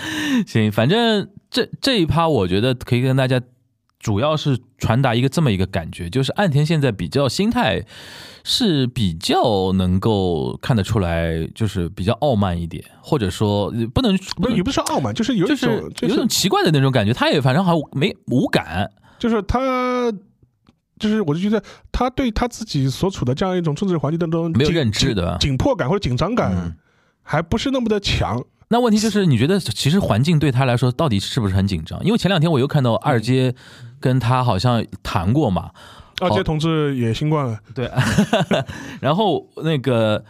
[0.47, 3.41] 行，反正这这一趴，我觉得可以跟大家
[3.99, 7.83] 主要是传达一个这么一个感觉，就是岸田现在比较心态
[8.45, 15.67] 是比较能够看得出来，就是比较傲慢一点，或者说呃不能不能不是也不是傲慢，就是有就是
[16.03, 18.88] 有种奇怪的那种感觉，他也反正好像没无感，
[19.19, 19.59] 就是他，
[20.99, 25.37] 就是我就觉得他对他自己所处的这样一种政治环境当中没有认知的。
[25.41, 26.75] 紧迫感或者紧张感嗯，
[27.23, 28.45] 还不是那么的强。
[28.71, 31.99] 那问题就是，你觉得其实环境对他来说到底是不是很紧张？
[32.05, 33.55] 因为前两天我又看到二阶
[33.99, 35.71] 跟他好像谈过嘛，
[36.21, 37.91] 二阶同志也新冠了，对，
[39.01, 40.23] 然后那个，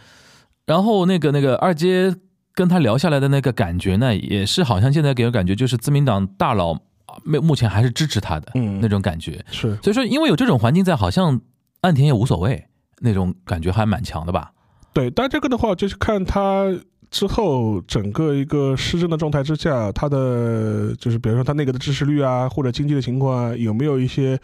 [0.65, 2.15] 然后那个那个二阶
[2.53, 6.79] 跟他聊下来的那个感觉呢，也是好像现在给人感觉就是自民党大佬啊
[7.23, 9.43] 目目前还是支持他的嗯那种感觉。
[9.51, 11.39] 是所以说，因为有这种环境在，好像
[11.81, 12.65] 岸田也无所谓
[12.99, 14.51] 那种感觉还蛮强的吧？
[14.93, 15.09] 对。
[15.11, 16.65] 但这个的话，就是看他
[17.11, 24.39] 之后整个一个施政的状态之下，他的就是比如说他那个的支持率啊，或者经济的情况啊，有没有一些。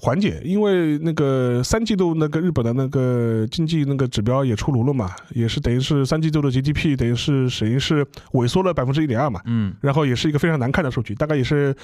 [0.00, 9.74] 缓解，因为那个三季度那个日本的那个经济那个指标也出炉了嘛，也是等于是三季度的 GDP 等于是等于是萎缩了百分之一点二嘛，嗯。
[9.80, 11.74] 然后也是一个非常难看的数据，大概也是，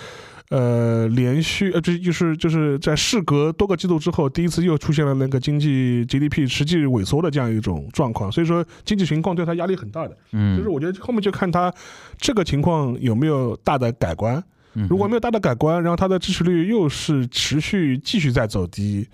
[0.51, 11.75] 呃，连续呃，这就是就是在事隔多个季度之后，第一次又出现了那个经济 GDP 实际萎缩的这样一种状况，所以说经济情况对他压力很大的，嗯，就是我觉得后面就看他
[12.17, 14.45] 这个情况有没有大的改观，嗯
[14.89, 19.09] 如果没有大的改观，然后他的支持率又是持续继续在走低，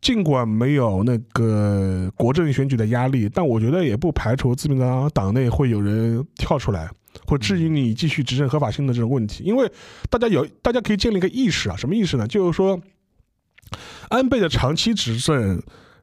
[0.00, 6.90] 尽管没有那个国政选举的压力，但我觉得也不排除自民党党内会有人跳出来，
[7.24, 9.44] 或质疑你继续执政合法性的这种问题。
[9.44, 9.70] 因为
[10.10, 12.26] 大家有，大家可以建立一个意识啊，什么意识呢？
[12.26, 12.80] 就是说，
[14.08, 15.62] 安倍的长期执政，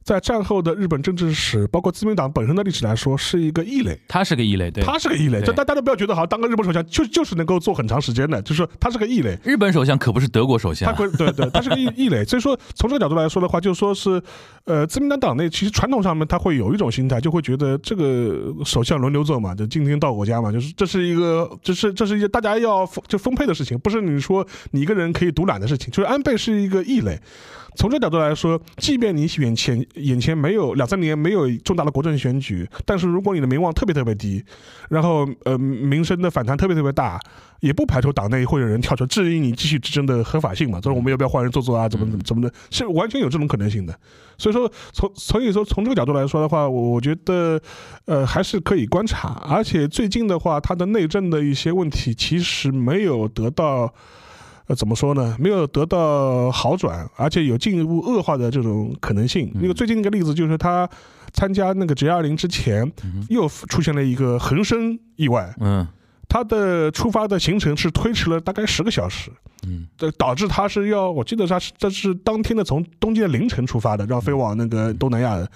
[0.09, 3.95] 在战后的日本政治史，包括自民党本身的历史来说，是一个异类。
[4.07, 9.37] 他是个异类，对，他是个异类，就大大家不要觉得好像当个日本首相就就是能够做很长时间的，就是说他是个异类。
[9.43, 14.19] 日本首相可不是德国首他相，会对对，他是个异异类， 所以说从这个角度来说的话，就说是，
[14.63, 25.91] 呃，自民党党内其实传统上面他会有一种心态，就会觉得这个首相轮流做嘛，就今天到我家嘛，就是这是一个，这是这是一个大家要就分配的事情，不是你说你一个人可以独揽的事情。
[25.91, 27.19] 就是安倍是一个异类，
[27.75, 34.43] 从这个角度来说，即便你选前眼前没有两三年没有重大的国政选举，但是如果你的名望特别特别低，
[34.89, 37.19] 然后呃民生的反弹特别特别大，
[37.59, 43.93] 也不排除党内会有人跳出质疑你继续执政的合法性嘛，就是我们要不要换人做做啊，怎么怎么怎么的，是完全有这种可能性的。
[44.37, 47.61] 所以说，从所以说从这个角度来说的话，我我觉得
[48.05, 53.93] 呃还是可以观察，而且最近的话，它的内政的一些问题其实没有得到。
[54.69, 55.35] 呃，怎么说呢？
[55.39, 59.51] 没有得到好转，而且有进一步恶化的这种可能性。
[59.55, 60.87] 那个最近一个例子就是他
[61.33, 62.89] 参加那个 G 二零之前，
[63.29, 65.87] 又出现了一个横生意外，嗯。
[66.31, 69.31] 他的出发的行程是推迟了大概十个小时，
[69.65, 69.87] 嗯。
[69.97, 75.49] 这导致他是要，我记得他是这是当天的从东京的凌晨出发的，然后飞往那个东南亚的，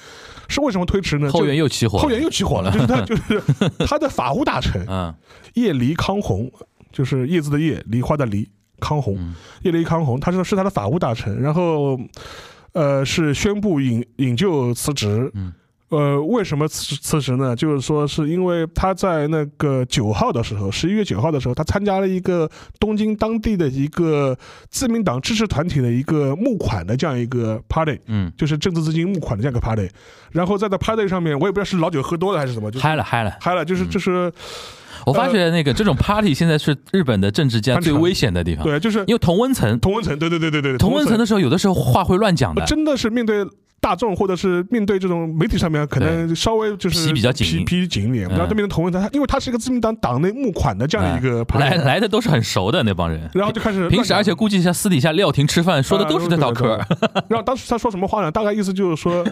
[0.48, 1.32] 是为什么推迟呢？
[1.32, 3.44] 后援又起火了，后援又起火了，就是他就是
[3.86, 5.14] 他的法务大臣 嗯。
[5.54, 6.52] 叶梨康弘，
[6.92, 8.50] 就是叶子的叶，梨花的梨，
[8.84, 11.98] 康弘，嗯叶雷康弘，他是是他的法务大臣，然后
[12.74, 15.32] 呃是宣布引引咎辞职。
[15.34, 15.54] 嗯
[15.90, 17.56] 呃，为什么辞辞职呢？
[17.56, 24.36] 就是说，是因为他在那个九号的时候，十一月九号的时候，他参加了一个东京当地的一个
[24.72, 29.88] 自民党支持团体的一个募款的这样一个 party，嗯，就是政治资金募款的这样一个 party。
[30.32, 33.38] 然后在这 party 上面，我也不知道是老酒喝多了还是什么，就是嗨了嗨了。
[33.40, 34.34] 嗨了，就是就是
[35.06, 43.46] 我发觉那个这种 party 现在是日本的政治家最危险的地方，对，就是因为同温层，同温层，对对对对对，同温层的时候有的时候话会乱讲的，真的是面对
[43.80, 48.28] 大众或者是面对这种媒体上面，可能稍微就是皮比较紧皮皮紧一点。
[48.28, 56.88] 嗯然后这边的同文层，他因为他是一个自民党党内募款的这样的一个派来来的都是很熟的那帮人，然后就开始平时而且估计像私底下廖庭吃饭说的都是这套嗑啊。
[57.28, 58.32] 然后当时他说什么话呢？
[58.32, 59.26] 大概意思就是说。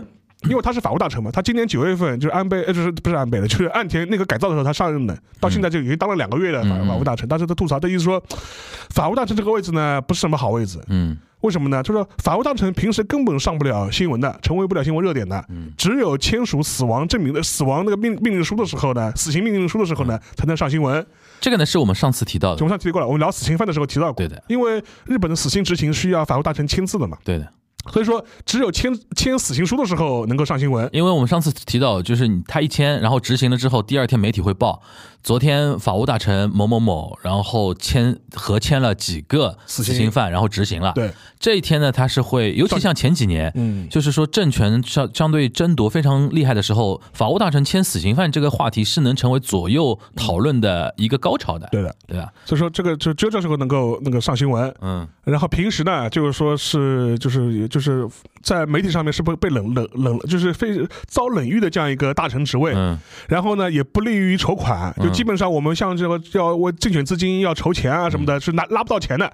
[0.50, 7.28] 因为他是法务大臣嘛，他今年九月份就是安倍，呃，就是不是安倍的，就是岸田那个改造的时候他上任的，到现在就已经当了两个月的法法务大臣。
[7.30, 8.22] 但是他吐槽的意思说，
[8.90, 11.82] 法务大臣这个位置呢不是什么好位置，嗯为什么呢？
[11.82, 21.04] 就是说法务大臣平时根本上不了新闻的，成为不了新闻热点的，嗯只有签署死亡证明的死亡那个命命令书的时候呢，死刑命令书的时候呢，才能上新闻。
[21.40, 27.48] 这个呢是我们上次提到的，我们上提过了，我们聊死刑犯的时候提到过，对的，因为日本的死刑执行需要法务大臣签字的嘛，对的。
[27.92, 30.88] 所以说只有签签死刑书的时候能够上新闻。
[30.94, 34.82] 因为我们上次提到，就是你他一签，然后执行了之后，第二天媒体会报，
[35.24, 40.92] 昨天法务大臣某某某，然后签合签了几个死刑犯，然后执行了。
[40.94, 51.96] 对，这一天呢，他是会，尤其像前几年，嗯，就是说政权相相对争夺非常厉害的时候，法务大臣签死刑犯这个话题是能成为左右讨论的一个高潮的，对的。
[52.08, 52.32] 对吧？
[52.44, 54.74] 所以说这个就只有这时候能够那个上新闻。
[54.82, 58.06] 嗯然后平时呢，就是说是就是就是
[58.42, 62.74] 在媒体上面是被被冷冷冷，就是非遭冷遇的这样一个大臣职位。
[62.76, 69.32] 嗯然后呢，也不利于筹款，就嗯基本上我们像这个要为竞选资金要筹钱啊什么的，嗯是拿拉不到钱的。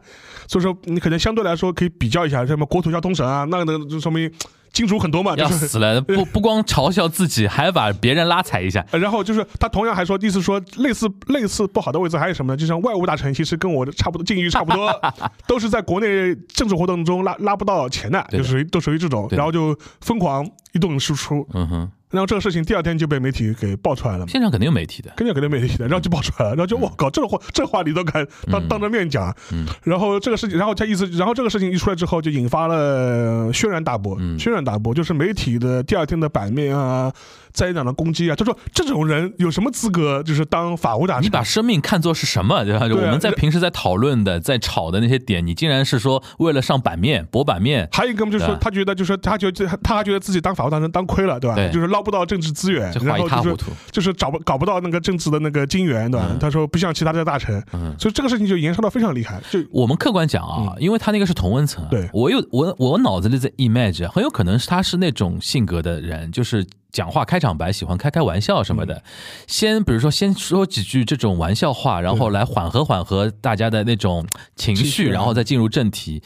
[0.47, 4.31] 所以说你可能相对来说可以比较一下，什么国土交通省啊，那个就说明
[4.71, 5.67] 金主很多嘛，就要是。
[5.67, 8.85] 死了，不 不光嘲笑自己，还把别人拉踩一下。
[8.91, 12.57] 呃然后就是他同样还说，意思说类似类似不好的位置还有什么呢？
[12.57, 14.89] 就像外务大臣，其实跟我的差不多境遇差不多，
[15.47, 24.27] 都是在国内政治活动中拉拉不到钱的，就属于都属于这种，然后就疯狂一顿输出，嗯哼，然后这个事情第二天就被媒体给爆出来了嘛。
[24.27, 25.11] 现场肯定有媒体的。
[25.17, 37.11] 肯定肯定媒体的，然后就爆出来了，然后就我靠，这话这话你都敢当当着面讲，嗯然后这个事情，然后他意思，然后这个事情一出来之后，就引发了轩然大波，嗯轩然大波，就是媒体的第二天的版面啊，
[37.53, 41.23] 在野党的攻击啊，他说这种人有什么资格就是当法务大臣？
[41.25, 42.63] 你把生命看作是什么？
[42.63, 42.85] 对吧？
[42.85, 51.55] 我们在平时在讨论的、在吵的那些点，你竟然是说为了上版面、博版面，还有一个就是说，他觉得就是说他觉得他还觉得自己当法务大臣当亏了，对吧？
[51.55, 53.71] 对就是捞不到政治资源，然后就是话一塌糊涂。
[53.91, 56.27] 就是找不搞不到那个政治的那个金源，对吧？
[56.29, 66.65] 嗯他说不像其他的大臣，嗯，所以这个事情就延烧到非常厉害，就我们客观讲啊，因为他那个是同温层啊，对我有我我脑子里在 image，很有可能是他是那种性格的人，就是
[66.97, 69.03] 讲话开场白喜欢开开玩笑什么的，
[69.45, 76.23] 先比如说先说几句这种玩笑话，然后来缓和缓和大家的那种情绪，然后再进入正题。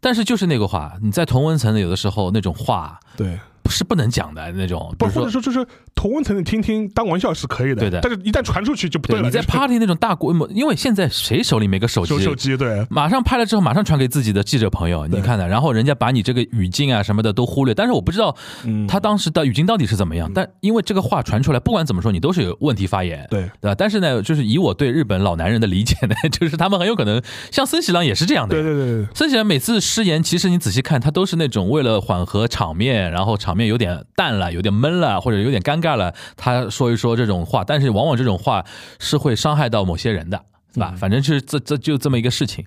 [0.00, 3.38] 但是就是那个话，你在同文层的有的时候那种话对。
[3.74, 9.22] 是不能讲的那种，不，或者说就是同温层的听听当玩笑是可以的，对的但是一旦传出去就不对了。
[9.22, 12.08] 对你在 party 那种大规模，因为现在谁手里没个手机？
[12.08, 18.34] 手手机对，马上拍了之后，马上传给自己的记者朋友，你看的，然后人家把你这个语境啊什么的都忽略，但是我不知道
[18.64, 23.74] 嗯，他当时的语境到底是怎么样，但因为这个话传出来，不管怎么说，你都是有问题发言，对对吧？
[23.76, 28.62] 但是呢，就是以我对日本老男人的理解呢， 就是他们很有可能像森喜朗也是这样的对。
[28.62, 38.64] 对对对，森喜朗每次失言，其实你仔细看，他都是那种为了缓和场面，然后场面有点淡了，有点闷了，或者有点尴尬了，他说一说这种话，但是往往这种话
[38.98, 40.40] 是会伤害到某些人的。
[40.74, 40.92] 是吧？
[40.98, 42.64] 反正就是这这就这么一个事情，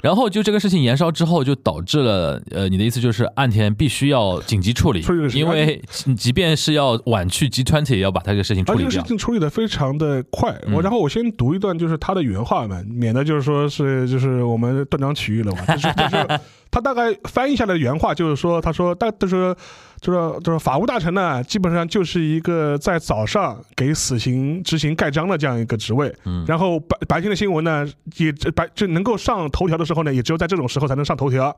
[0.00, 5.82] 然后就这个事情延烧之后，就导致了呃，你的意思就是岸田必须要紧急处理因为
[6.16, 8.86] 即便是要晚去 G20，也要把他这个事情处理掉。
[8.86, 10.56] 而这个事情处理的非常的快。
[10.68, 15.74] 嗯我然后我先读一段就是他的原话嘛，免得就是说是就是我们断章取义了嘛。
[15.74, 19.52] 就是就是他大概翻译下来的原话就是说，他说大就是
[20.00, 26.14] 就是就是法务大臣呢，基本上就是一个在早上给死刑执行盖章的这样一个职位。
[26.24, 31.56] 嗯然后白白天的新闻呢，也白就能够上头条的时候呢，也只有在这种时候才能上头条。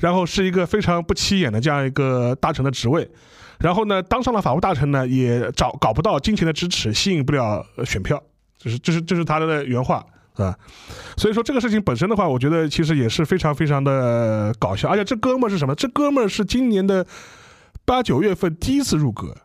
[0.00, 3.08] 然后是一个非常不起眼的这样一个大臣的职位。
[3.60, 8.20] 然后呢，当上了法务大臣呢，也找搞不到金钱的支持，吸引不了呃选票，
[8.58, 10.52] 就是这是这是他的原话啊。
[11.16, 14.88] 所以说这个事情本身的话，我觉得其实也是非常非常的搞笑。
[14.88, 15.74] 而且这哥们儿是什么？
[15.76, 17.06] 这哥们儿是今年的
[17.84, 19.36] 八九月份第一次入阁，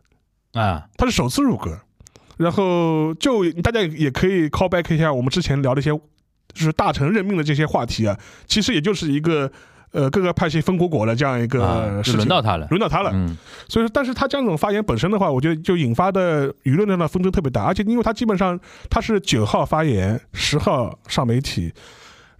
[0.54, 1.80] 啊，他是首次入阁。
[2.38, 9.52] 然后就大家也可以 call back 一下我们之前聊的一些，就是大臣任命的这些话题啊，其实也就是一个
[9.92, 12.14] 呃各个派系分果果的这样一啊个事情。
[12.14, 12.66] 就轮到他了。
[12.70, 13.36] 轮到他了，嗯。
[13.68, 18.58] 所以说，但是他这样一种发言本身的话，我觉得就引发的舆论上的纷争特别大，而且因为他基本上
[18.90, 21.74] 他是九号发言，十号上媒体，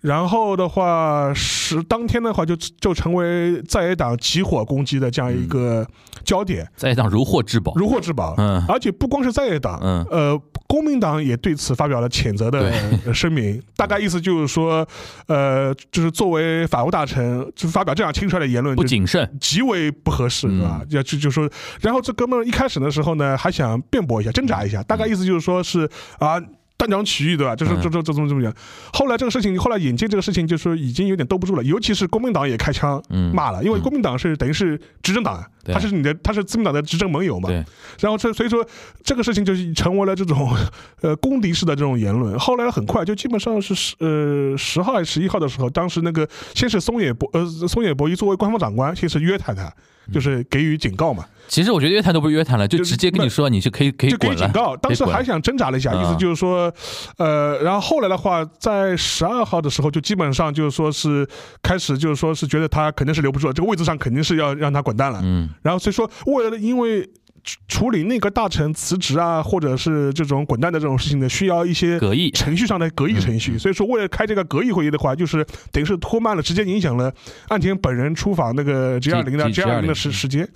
[0.02, 5.86] 然后的话是当天的话就就成为在野党集火攻击的这样一个
[6.24, 8.34] 焦点，在野党如获至宝，如获至宝。
[8.38, 8.64] 嗯。
[8.68, 10.06] 而且不光是在野党，嗯。
[10.10, 12.72] 呃，公民党也对此发表了谴责的
[13.06, 14.88] 呃 声明，大概意思就是说，
[15.28, 20.60] 呃，就是作为法务大臣，就发表这样轻率的言论，不谨慎，极为不合适，嗯。
[20.60, 20.82] 是吧？
[20.90, 21.50] 要就就说，
[21.82, 26.42] 然后这哥们儿一开始的时候呢，还想辩驳一下，挣扎一下，大概意思就是说是啊。
[26.80, 27.54] 断章取义，对吧？
[27.54, 28.52] 就是嗯这这这这么这么讲。
[28.94, 31.64] 后来这个事情，后来引进这个事情，就是已经有点兜不住了。
[31.64, 37.50] 尤其是国民党也开枪嗯骂了，因为国民党是等于是执政党他是你的，他是自民党的执政盟友嘛。
[37.50, 37.58] 对，
[38.00, 38.66] 然后这所以说
[39.04, 40.56] 这个事情就是成为了这种
[41.04, 42.40] 呃公敌式的这种言论。
[42.40, 46.26] 后来很快就基本上是十呃十号还是十一号的时候，当时那个
[46.56, 49.74] 先是松野博呃松野博一作为官方长官，先是约谈他，嗯
[50.12, 54.36] 就是给予警告嘛，其实我觉得约谈都不是约谈了，就就是直接跟你说你就可以可以就给予。
[54.36, 54.76] 警告。
[54.78, 56.72] 当时还想挣扎了一下，嗯意思就是说，
[57.18, 61.28] 呃，然后后来的话，在十二号的时候，就基本上就是说是
[61.62, 65.20] 开始就是说是觉得他肯定是留不住了，这个位置上肯定是要让他滚蛋了。
[65.24, 67.10] 嗯然后所以说，为了因为
[67.44, 73.58] 处处理内阁大臣辞职啊，或者是这种滚蛋的这种事情呢，需要一些隔议程序上的隔议程序。
[73.58, 77.12] 所以说，为了开这个隔议会议的话，就是等于是拖慢了，直接影响了
[77.48, 80.48] 岸田本人出访那个 G 二零的 G- 二零的嗯时时间。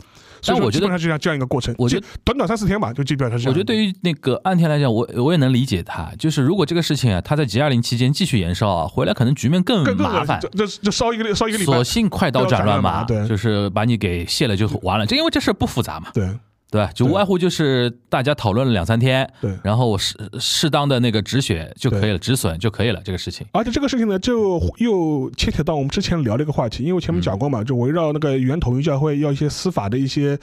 [0.42, 3.54] 所以说但我觉得基本上是这样这样一个过程，我觉得短短三四天吧，就基本上是这样。
[3.54, 10.50] 我觉得对于那个岸田来讲，我我也能理解他，就是如果这个事情啊，他在 G 二零期间继续延烧啊，回来可能局面更更更麻烦这。
[10.50, 15.06] 这这烧一个烧一个礼拜索，性快刀斩乱麻，对就是把你给卸了就完了。
[15.06, 16.28] 这因为这事不复杂嘛，对
[16.74, 16.92] 对吧？
[16.96, 19.56] 就无外乎就是大家讨论了两三天，对。
[19.64, 23.46] 然后我适适当的那个止血就可以了，止损就可以了，这个事情。
[23.52, 30.38] 而且这个事情呢，就又牵扯到我们之前聊的一个话题，因为前面讲过嘛，就围绕那个原统一教会要一些司法的一些。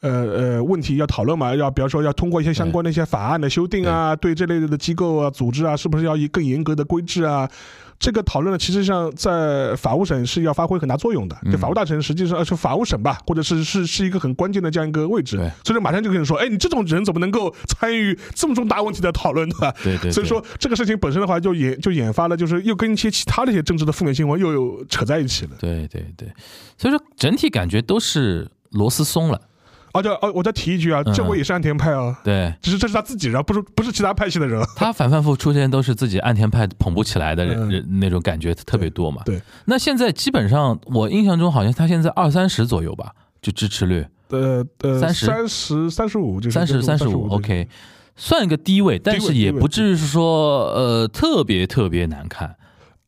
[0.00, 1.52] 呃呃，问题要讨论嘛？
[1.56, 7.50] 要比方说要通过一些相关的一些法案的修订啊，对这类的机构啊、组织啊，是不是要以更严格的规制啊？
[7.98, 11.36] 这个讨论呢，其实上在法务省是要发挥很大作用的。
[11.42, 15.48] 嗯就法务大臣实际上呃是法务省吧，或者是是是一个很关键的这样一个位置对。
[15.64, 19.74] 所以说马上就跟你说，哎，你这种人怎么能够参与这么重大问题的讨论，对吧？
[19.82, 25.52] 对对，对所以说这个事情本身的话，就引就引发了，就是又跟一些其他的一些政治的负面新闻又有扯在一起了。
[25.58, 26.28] 对对对，
[26.76, 29.40] 所以说整体感觉都是螺丝松了。
[29.92, 34.62] 而且哦，我再提一句啊，嗯这位也是岸田派啊，对只是这是他自己人，不是不是其他派系的人。
[34.76, 39.22] 他反反复出现都是自己岸田派捧不起来的人嗯人那种感觉特别多嘛。
[39.24, 47.66] 对，那现在基本上我印象中好像他现在二三十左右吧，就支持率呃呃，三十三十三十五，就是三十三十五，OK，
[48.14, 52.54] 算一个低位，但是也不至于是说呃特别特别难看。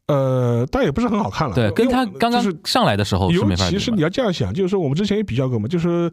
[0.06, 1.54] 呃，但也不是很好看了。
[1.54, 6.10] 对，跟他刚刚是上来的时候是没法比的其是你要这样想，就是说我们之前也比较过嘛，就是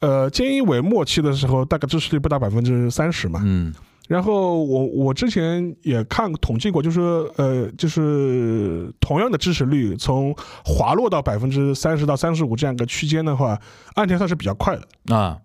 [0.00, 3.40] 呃，菅义伟末期的时候，大概支持率不到百分之三十嘛。
[3.44, 3.74] 嗯
[4.06, 13.58] 然后我我之前也看统计过，就是说呃，就是同样的支持率从滑落到百分之三十到三十五这样一个区间的话，
[13.94, 15.38] 岸田算是比较快的，啊。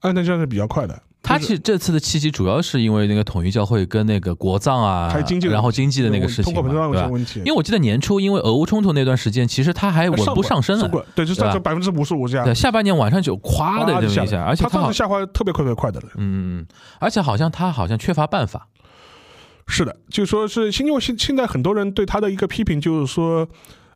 [0.00, 1.00] 岸田算是比较快的。
[1.24, 6.54] 就是他其实这次的契机主要是因为那个统一教会跟那个国葬啊，还有经济然后经济的那个事情
[7.36, 11.52] 因为我记得年初因为俄乌冲突那段时间，其实他还稳步上升了，对，就上对吧？
[11.52, 12.44] 升百分之五十五这样。
[12.44, 16.08] 对，，下半年晚上就咵的这么一下，而且他好他算是，下滑特别特别快的了。
[16.16, 16.66] 嗯嗯嗯，
[17.00, 18.68] 而且好像他好像缺乏办法，
[19.66, 23.48] 是的，就说是因为现现在很多人对他的一个批评就是说，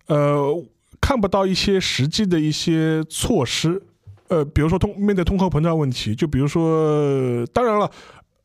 [0.06, 0.64] 呃，
[1.00, 3.82] 看不到一些实际的一些措施，
[4.28, 7.90] 呃，比如说通面对通货膨胀问题，就比如说，当然了。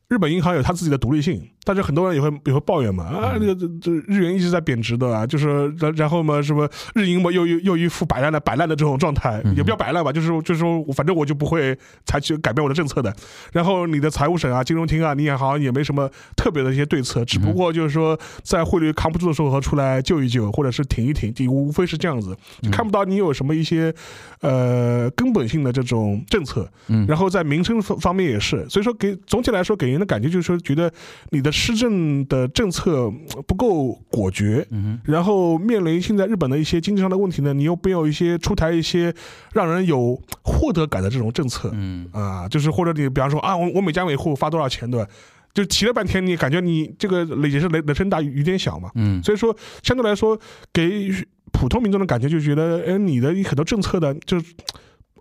[0.06, 13.14] 日本银行有它自己的独立性，但是很多人也会也会抱怨嘛啊，那个这这日元一直在贬值的啊，就是然然后嘛什么日银嘛又又又一副摆烂的摆烂的这种状态，嗯也不要摆烂吧，就是就是说反正我就不会采取改变我的政策的。
[13.52, 23.94] 然后你的财务省啊、金融厅啊，你也好像也没什么特别的一些对策，只不过就是说在汇率扛不住的时候出来救一救，或者是挺一挺，就无非是这样子，就看不到你有什么一些
[24.40, 26.68] 呃根本性的这种政策。
[26.88, 27.06] 嗯。
[27.06, 30.92] 然后在民生方方面也是，所以说给总体来说给人的感觉就是说，觉得
[31.30, 39.14] 你的施政的政策呃不够果决，嗯然后面临现在日本的一些经济上的问题呢，你又没有一些出台一些
[39.52, 45.08] 让人有获得感的这种政策嗯啊，就是或者你比方说啊，我我每家每户发多少钱对吧？
[45.54, 50.36] 就提了半天，你感觉你这个也是雷雷声大雨点小嘛，嗯所以说相对来说
[50.72, 51.08] 给
[51.52, 54.42] 普通民众的感觉就觉得，哎，你的很多政策的就。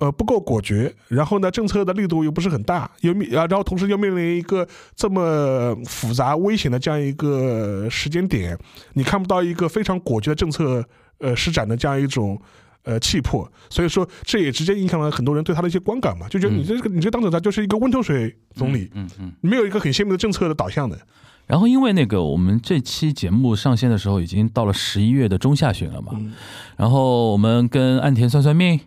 [0.03, 8.57] 呃，不够果决，然后呢，政策的力度又不是很大，又面啊，然后同时又面临一个这么复杂、危险的这样一个时间点，
[8.95, 10.83] 你看不到一个非常果决的政策
[11.19, 12.37] 呃施展的这样一种
[12.83, 19.31] 呃气魄，所以说这也直接影响了很多人对他的一些观感嘛，就觉得你这个、你这个当总裁就是一个温头水总理，嗯嗯。
[19.39, 20.99] 没有一个很鲜明的政策的导向的。
[21.45, 26.33] 然后因为那个我们这期节目上线的时候已经到了十一月的中下旬了嘛，嗯
[26.77, 28.79] 然后我们跟岸田算算命，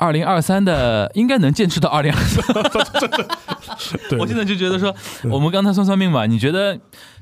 [0.00, 2.42] 二零二三的应该能坚持到二零二三。
[4.18, 4.94] 我现在就觉得说，
[5.30, 6.78] 我们刚才算算命吧，你觉得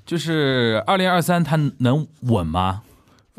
[0.06, 2.82] 就是二零二三它能稳吗？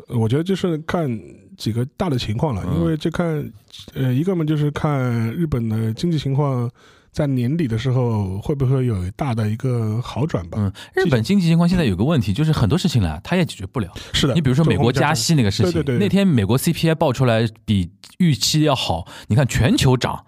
[0.08, 1.08] 我觉得就是看
[1.56, 3.52] 几个大的情况了，嗯因为这看，
[3.94, 6.70] 呃，一个嘛就是看日本的经济情况，
[7.12, 10.58] 在年底的时候会不会有大的一个好转吧？
[10.58, 13.92] 嗯，日本经济情况现在有个问题，就是很多事情呢，它也解决不了。
[14.12, 20.24] 是的，你比如说美国加息那个事情，对对对那天美国 CPI 报出来比预期要好，你看全球涨。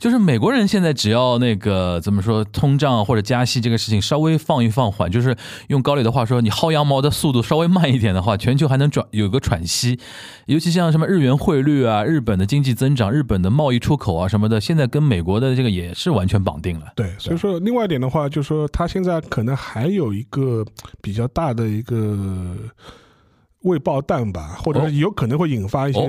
[0.00, 5.36] 就是美国人现在只要那个怎么说，通胀或者加息这个事情稍微放一放缓，就是
[5.68, 10.00] 用高磊的话说，你薅羊毛的速度稍微慢一点的话，全球还能转有个喘息。
[10.46, 16.86] 尤其像什么日元汇率啊、日本的经济增长、日本的贸易出口啊什么的，现在跟美国的这个也是完全绑定了。
[16.96, 20.64] 对，所以说另外一点的话，就是说它现在可能还有一个
[21.02, 22.56] 比较大的一个
[23.62, 26.08] 未爆弹吧，或者是有可能会引发一些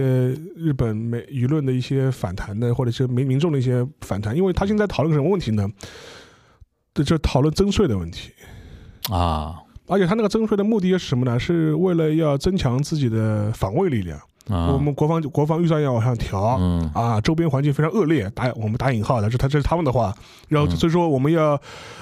[0.56, 5.70] 日本美舆论的一些反弹的，或者是民民众的一些反弹，因为他现在讨论什么问题呢？
[6.94, 8.32] 这就讨论增税的问题。
[9.10, 11.38] 啊而且他那个增税的目的是什么呢？
[11.38, 14.18] 是为了要增强自己的防卫力量。
[14.52, 20.14] 啊，我们国防国防预算要往上调，嗯啊，周边环境非常恶劣，打我们打引号的，这他这是他们的话。
[20.48, 21.60] 然后嗯所以说我们要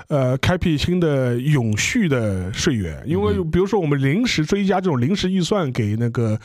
[0.07, 6.39] 呃开辟新的永续的税源，因为嗯比如说我们临时追加这种临时预算给那个。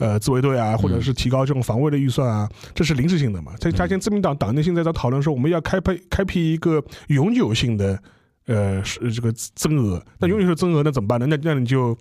[0.00, 3.50] 呃，自卫队啊，或者是提高这种防卫的预算啊，这是临时性的嘛。
[3.58, 7.98] 在加上自民党党内现在在讨论说，我们要开辟开辟一个永久性的
[8.46, 10.00] 呃是这个增额。
[10.20, 11.26] 那永久性增额那怎么办呢？
[11.26, 11.98] 那那你就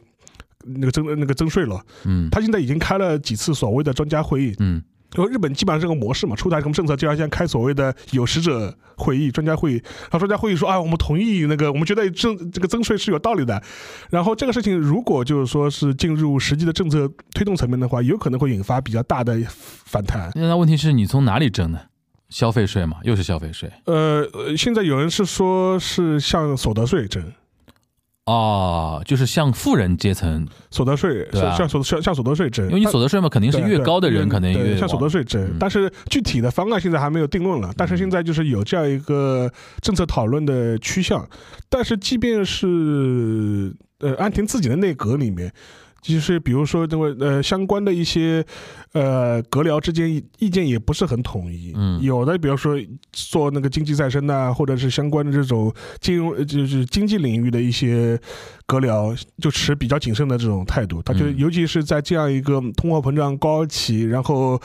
[0.75, 1.81] 那个征那个征税了。
[2.05, 4.81] 嗯他现在已经开了几次所谓的专家会议，嗯
[5.15, 9.75] 因为日本基本上是个模式嘛，出台什么政策就要先开所谓的有识者会议、专家会议。
[10.11, 13.63] 然后专家会议说，啊，我们同意那个，我们觉得增这个增税是有道理的。
[14.09, 20.29] 然后这个事情如果就是说是进入实际的政策推动层面的话，有可能会引发比较大的反弹。
[20.35, 21.79] 那问题是你从哪里征呢？
[22.27, 27.23] 消费税嘛，又是消费税呃，呃现在有人是说是向所得税征。
[28.27, 37.73] 哦，就是向富人阶层，所得税对啊向所向向所得税征，因为你所得税嘛，肯定是越高的人可能越对向所得税征嗯，但是具体的方案现在还没有定论了。
[37.77, 39.51] 但是现在就是有这样一个
[39.81, 41.27] 政策讨论的趋向。
[41.69, 45.51] 但是即便是呃安田自己的内阁里面。
[46.07, 48.45] 就是比如说，这个呃相关的一些
[48.93, 52.01] 呃阁僚之间意见也不是很统一，嗯。
[52.01, 52.75] 有的比如说
[53.11, 58.19] 做那个经济再生呐、或者是相关的这种金融呃就是经济领域的一些
[58.65, 61.01] 阁僚，就持比较谨慎的这种态度。
[61.03, 61.37] 他就嗯。
[61.37, 64.59] 尤其是在这样一个通货膨胀高企，然后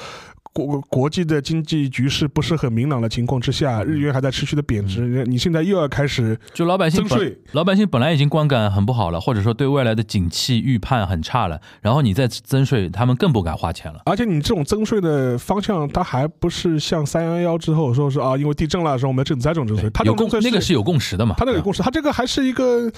[0.53, 14.01] 国国际的经济局势不是很明朗的情况之下，日元还在持续的贬值，你现在又要开始就老百姓税，老百姓本来已经观感很不好了，或者说对未来的景气预判很差了，然后你再增税，他们更不敢花钱了。
[14.05, 21.35] 而且你这种增税的方向，它还不是像三幺幺之后说是啊，因为地震了，说我们要赈灾这种征税，它这有共那个是有共识的嘛？
[21.39, 22.93] 它那个有共识，它这个还是一个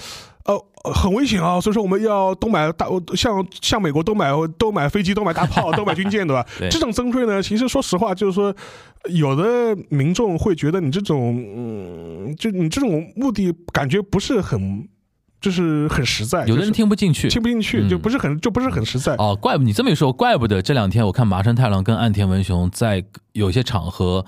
[0.45, 6.45] 呃很危险啊，所以说我们要都买大，像像美国都买都买飞机，都买大炮， 都买军舰，对吧？
[6.59, 8.55] 对这种增税呢，其实说实话，就是说
[9.09, 14.87] 有的民众会觉得你这种嗯，就你这种目的感觉不是很，
[15.41, 17.27] 就是很实在，有的人听不进去。
[17.29, 19.15] 听不进去，嗯就不是很就不是很实在。
[19.15, 24.23] 哦，怪不你这么一说，怪不得这两天我看麻生太郎跟岸田文雄在有些场合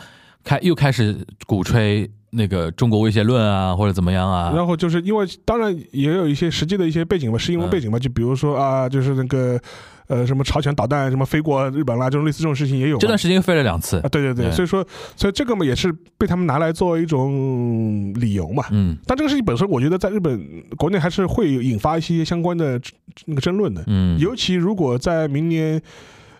[0.48, 4.54] 开又开始鼓吹那个中国威胁论啊，或者怎么样啊。
[4.56, 9.60] 然后就是因为当然也有一些实际的一些背景吧，是因为背景嘛，就比如说啊，就是那个
[10.08, 12.98] 呃什么朝鲜导弹什么飞过日本啦，这种类似这种事情也有。
[12.98, 14.86] 这段时间飞了两次啊，，对对对，对所以说
[15.18, 18.64] 所以这个嘛也是被他们拿来作为一种理由嘛。
[18.72, 20.40] 嗯但这个事情本身，我觉得在日本
[20.78, 22.80] 国内还是会引发一些相关的
[23.26, 25.82] 那个争论的，嗯，尤其如果在明年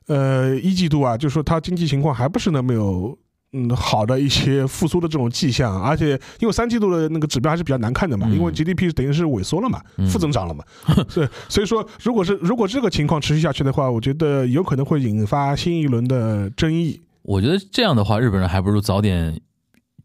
[0.08, 3.18] 呃一季度啊，就是说它经济情况还不是那么有。
[3.54, 8.36] 嗯，好的一些复苏的这种迹象，而且因为三季度的那个指标还是比较难看的嘛，嗯。
[8.36, 10.06] 因为 GDP 等于是萎缩了嘛，嗯。
[10.08, 10.64] 负增长了嘛，
[11.14, 17.02] 对，所以说如果是如果这个情况持续下去的话，我觉得有可能会引发新一轮的争议。
[17.22, 19.40] 我觉得这样的话，日本人还不如早点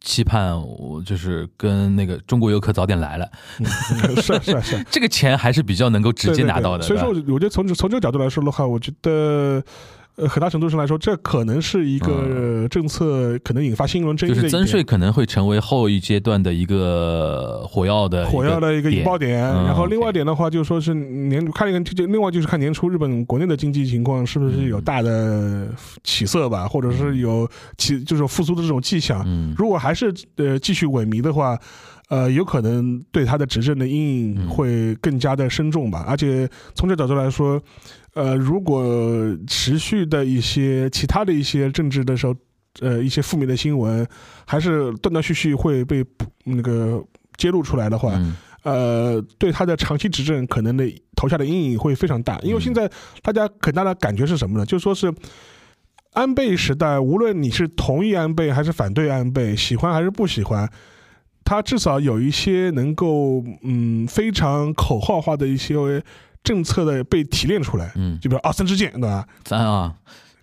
[0.01, 3.29] 期盼我就是跟那个中国游客早点来了，
[3.61, 3.67] 嗯
[4.23, 4.77] 是啊是啊是。
[4.77, 6.87] 啊， 这个钱还是比较能够直接拿到的。
[6.87, 9.63] 对所以说，我我觉得从从这个角度来说的话，我觉得
[10.17, 19.43] 呃，很大程度上来说，这可能是一个政策，可能引发新一轮争议就是增税可能会成为后一阶段的一个火药的火药的一个引爆点。
[19.43, 25.67] 嗯然后另外一点的话，就是说是年看一个，就另外就是看年初日本国内的经济情况是不是有大的
[26.05, 27.49] 起色吧，或者是有
[27.79, 29.23] 起就是复苏的这种迹象。
[29.27, 31.59] 嗯如果还是呃继续萎靡的话，
[32.09, 36.05] 呃，有可能对他的执政的阴影会更加的深重吧。
[36.07, 37.59] 而且从这角度来说，
[38.15, 38.85] 呃，如果
[39.47, 42.35] 持续的一些其他的一些政治的时候，
[42.81, 44.07] 呃，一些负面的新闻，
[44.47, 46.05] 还是断断续续会被
[46.45, 47.03] 那个
[47.37, 50.85] 揭露出来的话，嗯呃，对他的长期执政可能的
[51.17, 52.91] 投下的阴影会非常大，因为现在
[53.23, 54.65] 大家很大的感觉是什么呢？
[54.67, 55.13] 就说是
[56.13, 60.71] 安倍时代，无论你是同意安倍还是反对安倍，喜欢还是不喜欢，
[61.45, 65.75] 他至少有一些能够嗯非常口号化的一些
[66.45, 69.27] 政策的被提炼出来，嗯，就比如啊三支箭，对吧？
[69.45, 69.95] 咱啊。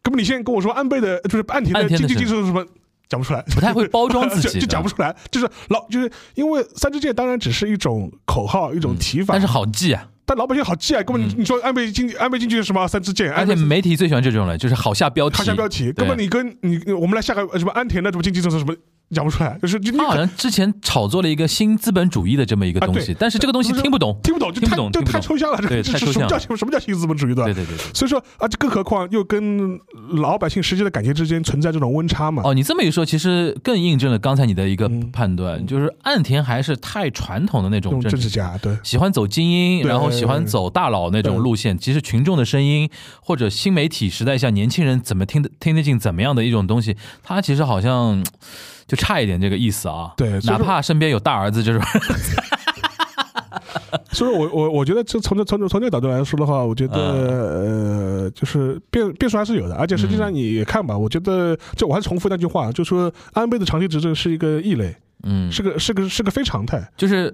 [0.01, 2.25] 哥们你现在跟我说安倍的，就是岸田的经济政策是。
[2.25, 2.65] 技术是什么，
[3.09, 3.41] 讲不出来。
[3.53, 18.73] 不太会包装自己 就就讲不出来，就是老就是因为三支箭当然只是一种口号，一种提法，但是好记啊，但老百姓好记啊，根本你说安倍经济安倍经济是什么三支箭，而且媒体最喜欢这种了，就是好下标题，他下标题，根本你跟你我们来下个呃什么安田的什么经济政策什么
[19.11, 24.17] 讲不出来，就是他好像之前炒作了一个新资本主义的这么一个东西，啊但是这个东西听不懂。
[24.23, 27.65] 听不懂，就听不懂听不懂太抽象了，这对这太抽象了什么叫什么叫新资本主义对对？
[27.65, 27.77] 对。
[27.93, 29.77] 所以说啊，这更何况又跟
[30.21, 32.43] 老百姓实际的感情之间存在这种温差嘛。
[32.45, 38.29] 哦，你这么一说，其实更印证了刚才你的一个嗯判断，就是岸田还是太传统的那种种政治。
[38.29, 41.75] 家，对喜欢走精英，然后喜欢走大佬那种路线。
[41.75, 42.87] 其实群众的声音
[43.21, 48.23] 或者新媒体时代下年轻人怎么听得听得进怎么样的一种东西，他其实好像
[48.89, 50.11] 就差一点这个意思啊。
[50.17, 51.79] 对哪怕身边有大儿子，就是
[54.11, 66.85] 所以我我我觉得这从这从这从这个角度来说的话，我觉得、嗯呃，就是变变数还是有的，而且实际上你也看吧，我觉得就我还是重复那句话，就说安倍的长期执政是一个异类，嗯，是个是个是个非常态。
[66.97, 67.33] 就是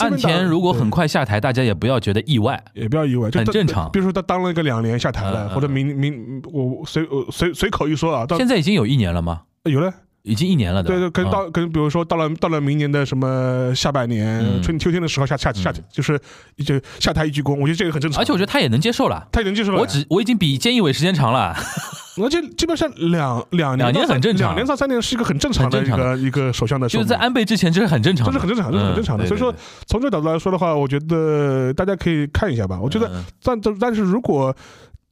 [0.00, 2.62] 岸田如果很快下台，大家也不要觉得意外。
[2.74, 9.42] 也不要意外，就很正常比如说他当了一个两年下台了，或者明明我随随随口一说啊，到现在已经有一年了吗？
[9.64, 9.92] 有了，
[10.26, 10.82] 已经一年了。
[10.82, 14.62] 对对，可能嗯到可能比如说到了到了明年的什么下半年嗯。
[14.62, 15.84] 春秋天的时候下下下嗯。
[15.90, 16.18] 就是
[16.64, 19.26] 就下台一鞠躬，我觉得这个很正常，而且我觉得他也能接受了。
[19.32, 19.78] 他也能接受了。
[19.80, 21.54] 我只我已经比菅义伟时间长了，
[22.22, 24.48] 而且基本上两两两年很正常。
[24.48, 29.24] 两年到三年是一个很正常的一个一个首相的就是在安倍之前，这是很正常，这是很正常，这是很正常的。
[29.24, 29.54] 嗯所以说
[29.86, 32.78] 从这个角度来说的话，我觉得大家可以看一下吧。
[32.80, 33.24] 我觉得嗯。
[33.42, 34.54] 但但但是如果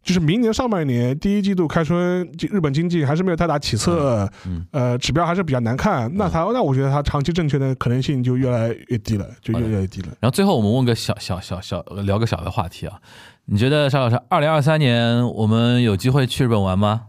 [0.04, 10.08] 就是明年上半年第一季度开春，日本经济还是没有太大起色，嗯呃，指标还是比较难看，那他那我觉得它长期正确的可能性就越来越低了，就越来越低了。
[10.20, 12.98] 然后最后我们问个小小小小聊个小的话题啊，
[13.46, 17.06] 你觉得沙老师，二零二三年我们有机会去日本玩吗？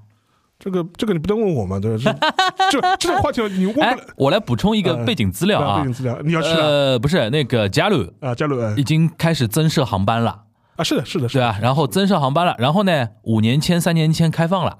[0.57, 2.15] 这个这个你不能问我嘛，对吧？
[2.71, 3.75] 这 这话题你问
[4.15, 10.43] 我来补充一个呃背景资料啊背景，资料，你要去呃，不是那个加鲁啊，加鲁已经开始增设航班了。
[10.75, 14.79] 啊，是的，是的，是啊，然后增设航班了，然后呢，五年签、三年签开放了，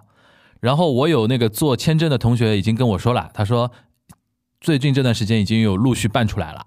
[0.60, 3.72] 然后我有那个做签证的同学已经跟我说了，他说
[4.60, 6.66] 最近这段时间已经有陆续办出来了。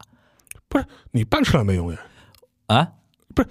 [0.68, 1.98] 不是你办出来没用呀？
[2.66, 2.88] 啊，
[3.34, 3.48] 不是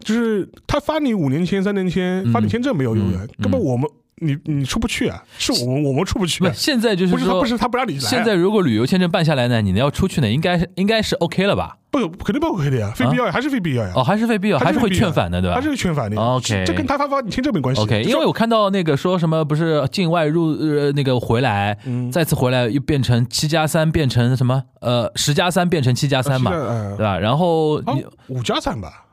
[0.00, 2.32] 就是他发你五年签、三年签，嗯。
[2.32, 3.28] 发你签证没有用呀，嗯。
[3.42, 11.76] 根本我们你你出不去啊，是我们我们出不去啊，不现在就是说不是他不是他不让你来啊，现在如果旅游签证办下来呢，你要出去呢，应该应该是 OK 了吧？
[11.90, 17.82] 不肯定不 OK 的呀，非必要呀，还是非必要呀，哦，还是非必要，还是会劝返的，对吧还是会劝返的呀 OK 这跟他发发你签证没关系。
[17.82, 27.18] ？OK，因为我看到那个说什么不是境外入呃那个回来，嗯再次回来又变成七加三，变成什么呃十加三变成七加三嘛，嘛对吧？
[27.18, 27.82] 然后
[28.28, 29.06] 五加三吧，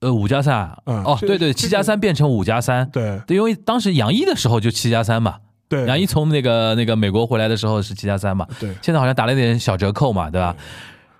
[0.00, 5.36] 呃五加三，哦，嗯哦对对，这七加三变成五加三，对对，因为当时杨一的时候就七加三嘛，
[5.68, 10.54] 对，杨一从那个那个美国回来的时候是七加三嘛，对，现在好像打了点小折扣嘛，对吧？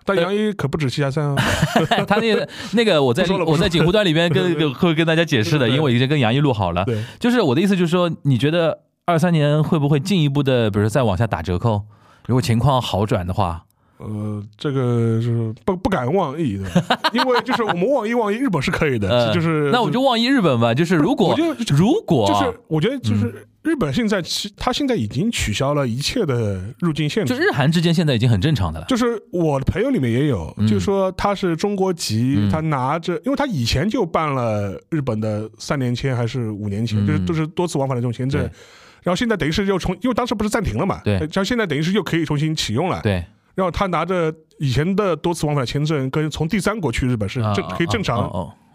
[0.05, 1.37] 但杨一可不止七加三啊，
[2.07, 11.83] 他那个那个我在我在锦湖端里边跟跟会跟大家解释的，因为我已经跟杨一录好了，对，就是我的意思就是说，你觉得二三年会不会进一步的，比如说再往下打折扣？
[12.27, 13.65] 如果情况好转的话，
[13.99, 16.65] 呃，这个是不不敢妄议的，
[17.13, 21.37] 因为就是我们妄议妄议，日本是可以的，呃，就是那我就妄议日本吧，就是如果
[21.75, 27.35] 如果就是我觉得嗯就是日本现在其他现在已经取消了一切的入境限制。
[27.35, 30.67] 就日韩之间现在已经很正常的了，就是我的朋友里面也有，嗯。
[30.69, 32.51] 就说他是中国籍，嗯。
[32.51, 37.07] 他拿着，因为他以前就办了日本的三年签还是五年签，嗯。
[37.07, 38.41] 就是都是多次往返的这种签证，
[39.03, 41.15] 然后现在等于是又重，因为当时不是暂停了嘛，对。
[41.15, 43.25] 然后现在等于是又可以重新启用了，对，
[43.57, 48.31] 然后他拿着以前的多次往返签证跟从第三国去日本是啊正可以正常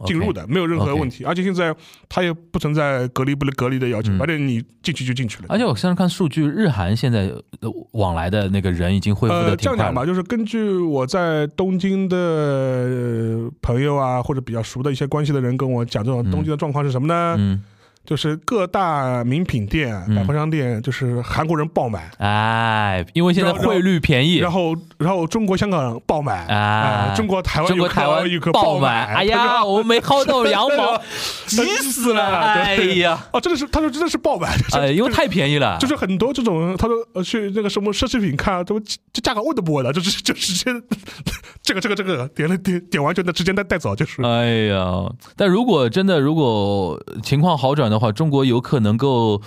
[0.05, 1.23] 进入的，没有任何问题。
[1.23, 1.73] 而且现在
[2.09, 5.45] 他也不存在隔离不隔离的要求，嗯反正你进去就进去了。
[5.49, 17.35] 而且我现在看数据，日韩现在呃往来的那个人已经恢复的呃，这挺快样讲吧，就是根据我在东京的呃朋友啊，或者比较熟的一些关系的人跟我讲，这种东京的状况是什么呢？
[17.37, 17.63] 嗯，
[18.05, 20.15] 就是各大名品店、嗯。
[20.15, 30.97] 百货商店，就是韩国人爆买，哎，因为现在汇率便宜，然后然后中国香港爆买，哎呃中国台湾中国台湾游客爆买，哎呀， 我们没薅到羊毛，
[31.47, 32.21] 急死了！
[32.41, 40.71] 哎呀，哦，真的是，他说真的是爆满，就是哎，因为太便宜了，就是很多这种，他说呃去那个什么奢侈品看，都这价格问都不问了，就是就直接
[41.61, 44.21] 这个这个这个点了点点完就能直接带带走，就是。
[44.23, 49.41] 哎呀，但如果真的如果情况好转的话，中国游客能够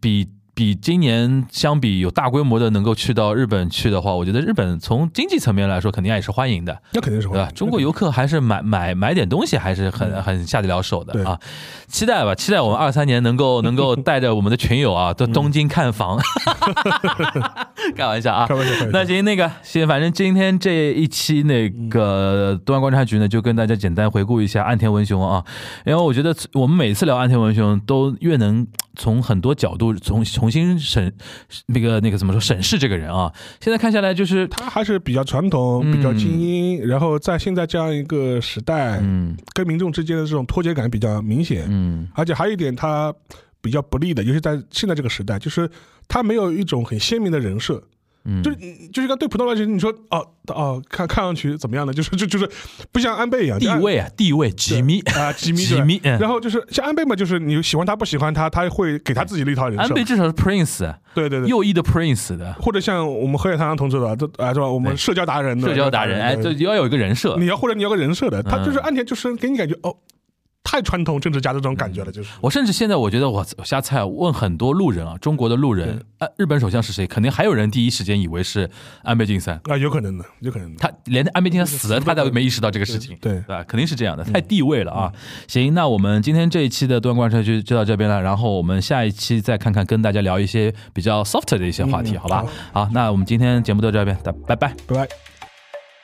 [0.00, 7.50] 比比今年相比有大规模的能够去到日本去的话，我觉得日本从经济层面来说肯定也是欢迎的，那肯定是会对吧？
[7.54, 11.38] 中国游客还是买买买点东西还是很很下得了手的啊！
[11.88, 16.18] 期待吧，期待我们二三年能够 能够带着我们的群友啊，到东京看房，
[17.96, 18.54] 开玩笑啊开。
[18.54, 25.44] 玩笑，那行，那个行，反正今天这一期那个东亚观察局呢，就跟大家简单回顾一下岸田文雄啊，
[25.84, 31.10] 因为我觉得我们每次聊岸田文雄，都越能从很多角度重重新审
[31.68, 33.32] 那个那个怎么说审视这个人啊。
[33.62, 35.90] 现在看下来，就是他还是比较传统，嗯。
[35.90, 39.34] 比较精英，然后在现在这样一个时代，嗯。
[39.54, 42.06] 跟民众之间的这种脱节感比较明显，嗯。
[42.14, 43.10] 而且还有一点他
[43.62, 45.70] 比较不利的，尤其在现在这个时代，就是
[46.06, 47.82] 他没有一种很鲜明的人设，
[48.26, 48.56] 嗯，就是
[48.92, 51.92] 就是跟对普通人来说，你说哦哦，看看上去怎么样呢？
[51.92, 52.48] 就是就就是
[52.90, 56.00] 不像安倍一样地位啊，地位几米啊，机密机密。
[56.04, 59.82] 嗯然后就是像安倍嘛，就是你喜欢他不喜欢他，他会给他自己的一套人设。
[59.84, 64.66] 安倍至少是 Prince，对对对，右翼的 Prince 的或者像我们河野太郎同志的，这啊是吧？
[64.66, 67.36] 我们社交达人的社交达人，哎，对这要有一个人设。
[67.38, 69.94] 你要或者你要个人设的，他就是嗯岸田，就是给你感觉哦，
[70.64, 77.06] 太传统政治家的这种感觉了，就是我甚至现在我觉得我我瞎猜啊，问很多路人啊，中国的路人，啊，日本首相是谁？
[77.06, 78.68] 肯定还有人第一时间以为是
[79.02, 80.78] 安倍晋三，啊，有可能的，有可能的。
[80.80, 83.16] 他连安倍晋三死了，他都没意识到这个事情。
[83.20, 83.62] 对对吧？
[83.64, 85.12] 肯定是这样的，太地位了啊！
[85.46, 92.44] 行，那我们今天这一期的端观察就就到这边了，然后我们下一期再看看，跟大家聊一些比较 soft 的一些话题，嗯好吧？
[92.72, 94.74] 好，那我们今天节目到这边，拜拜拜。
[94.86, 95.06] 拜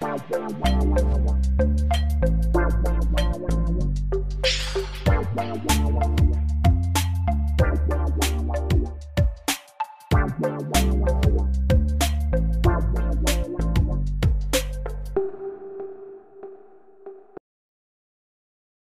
[0.00, 1.39] 拜。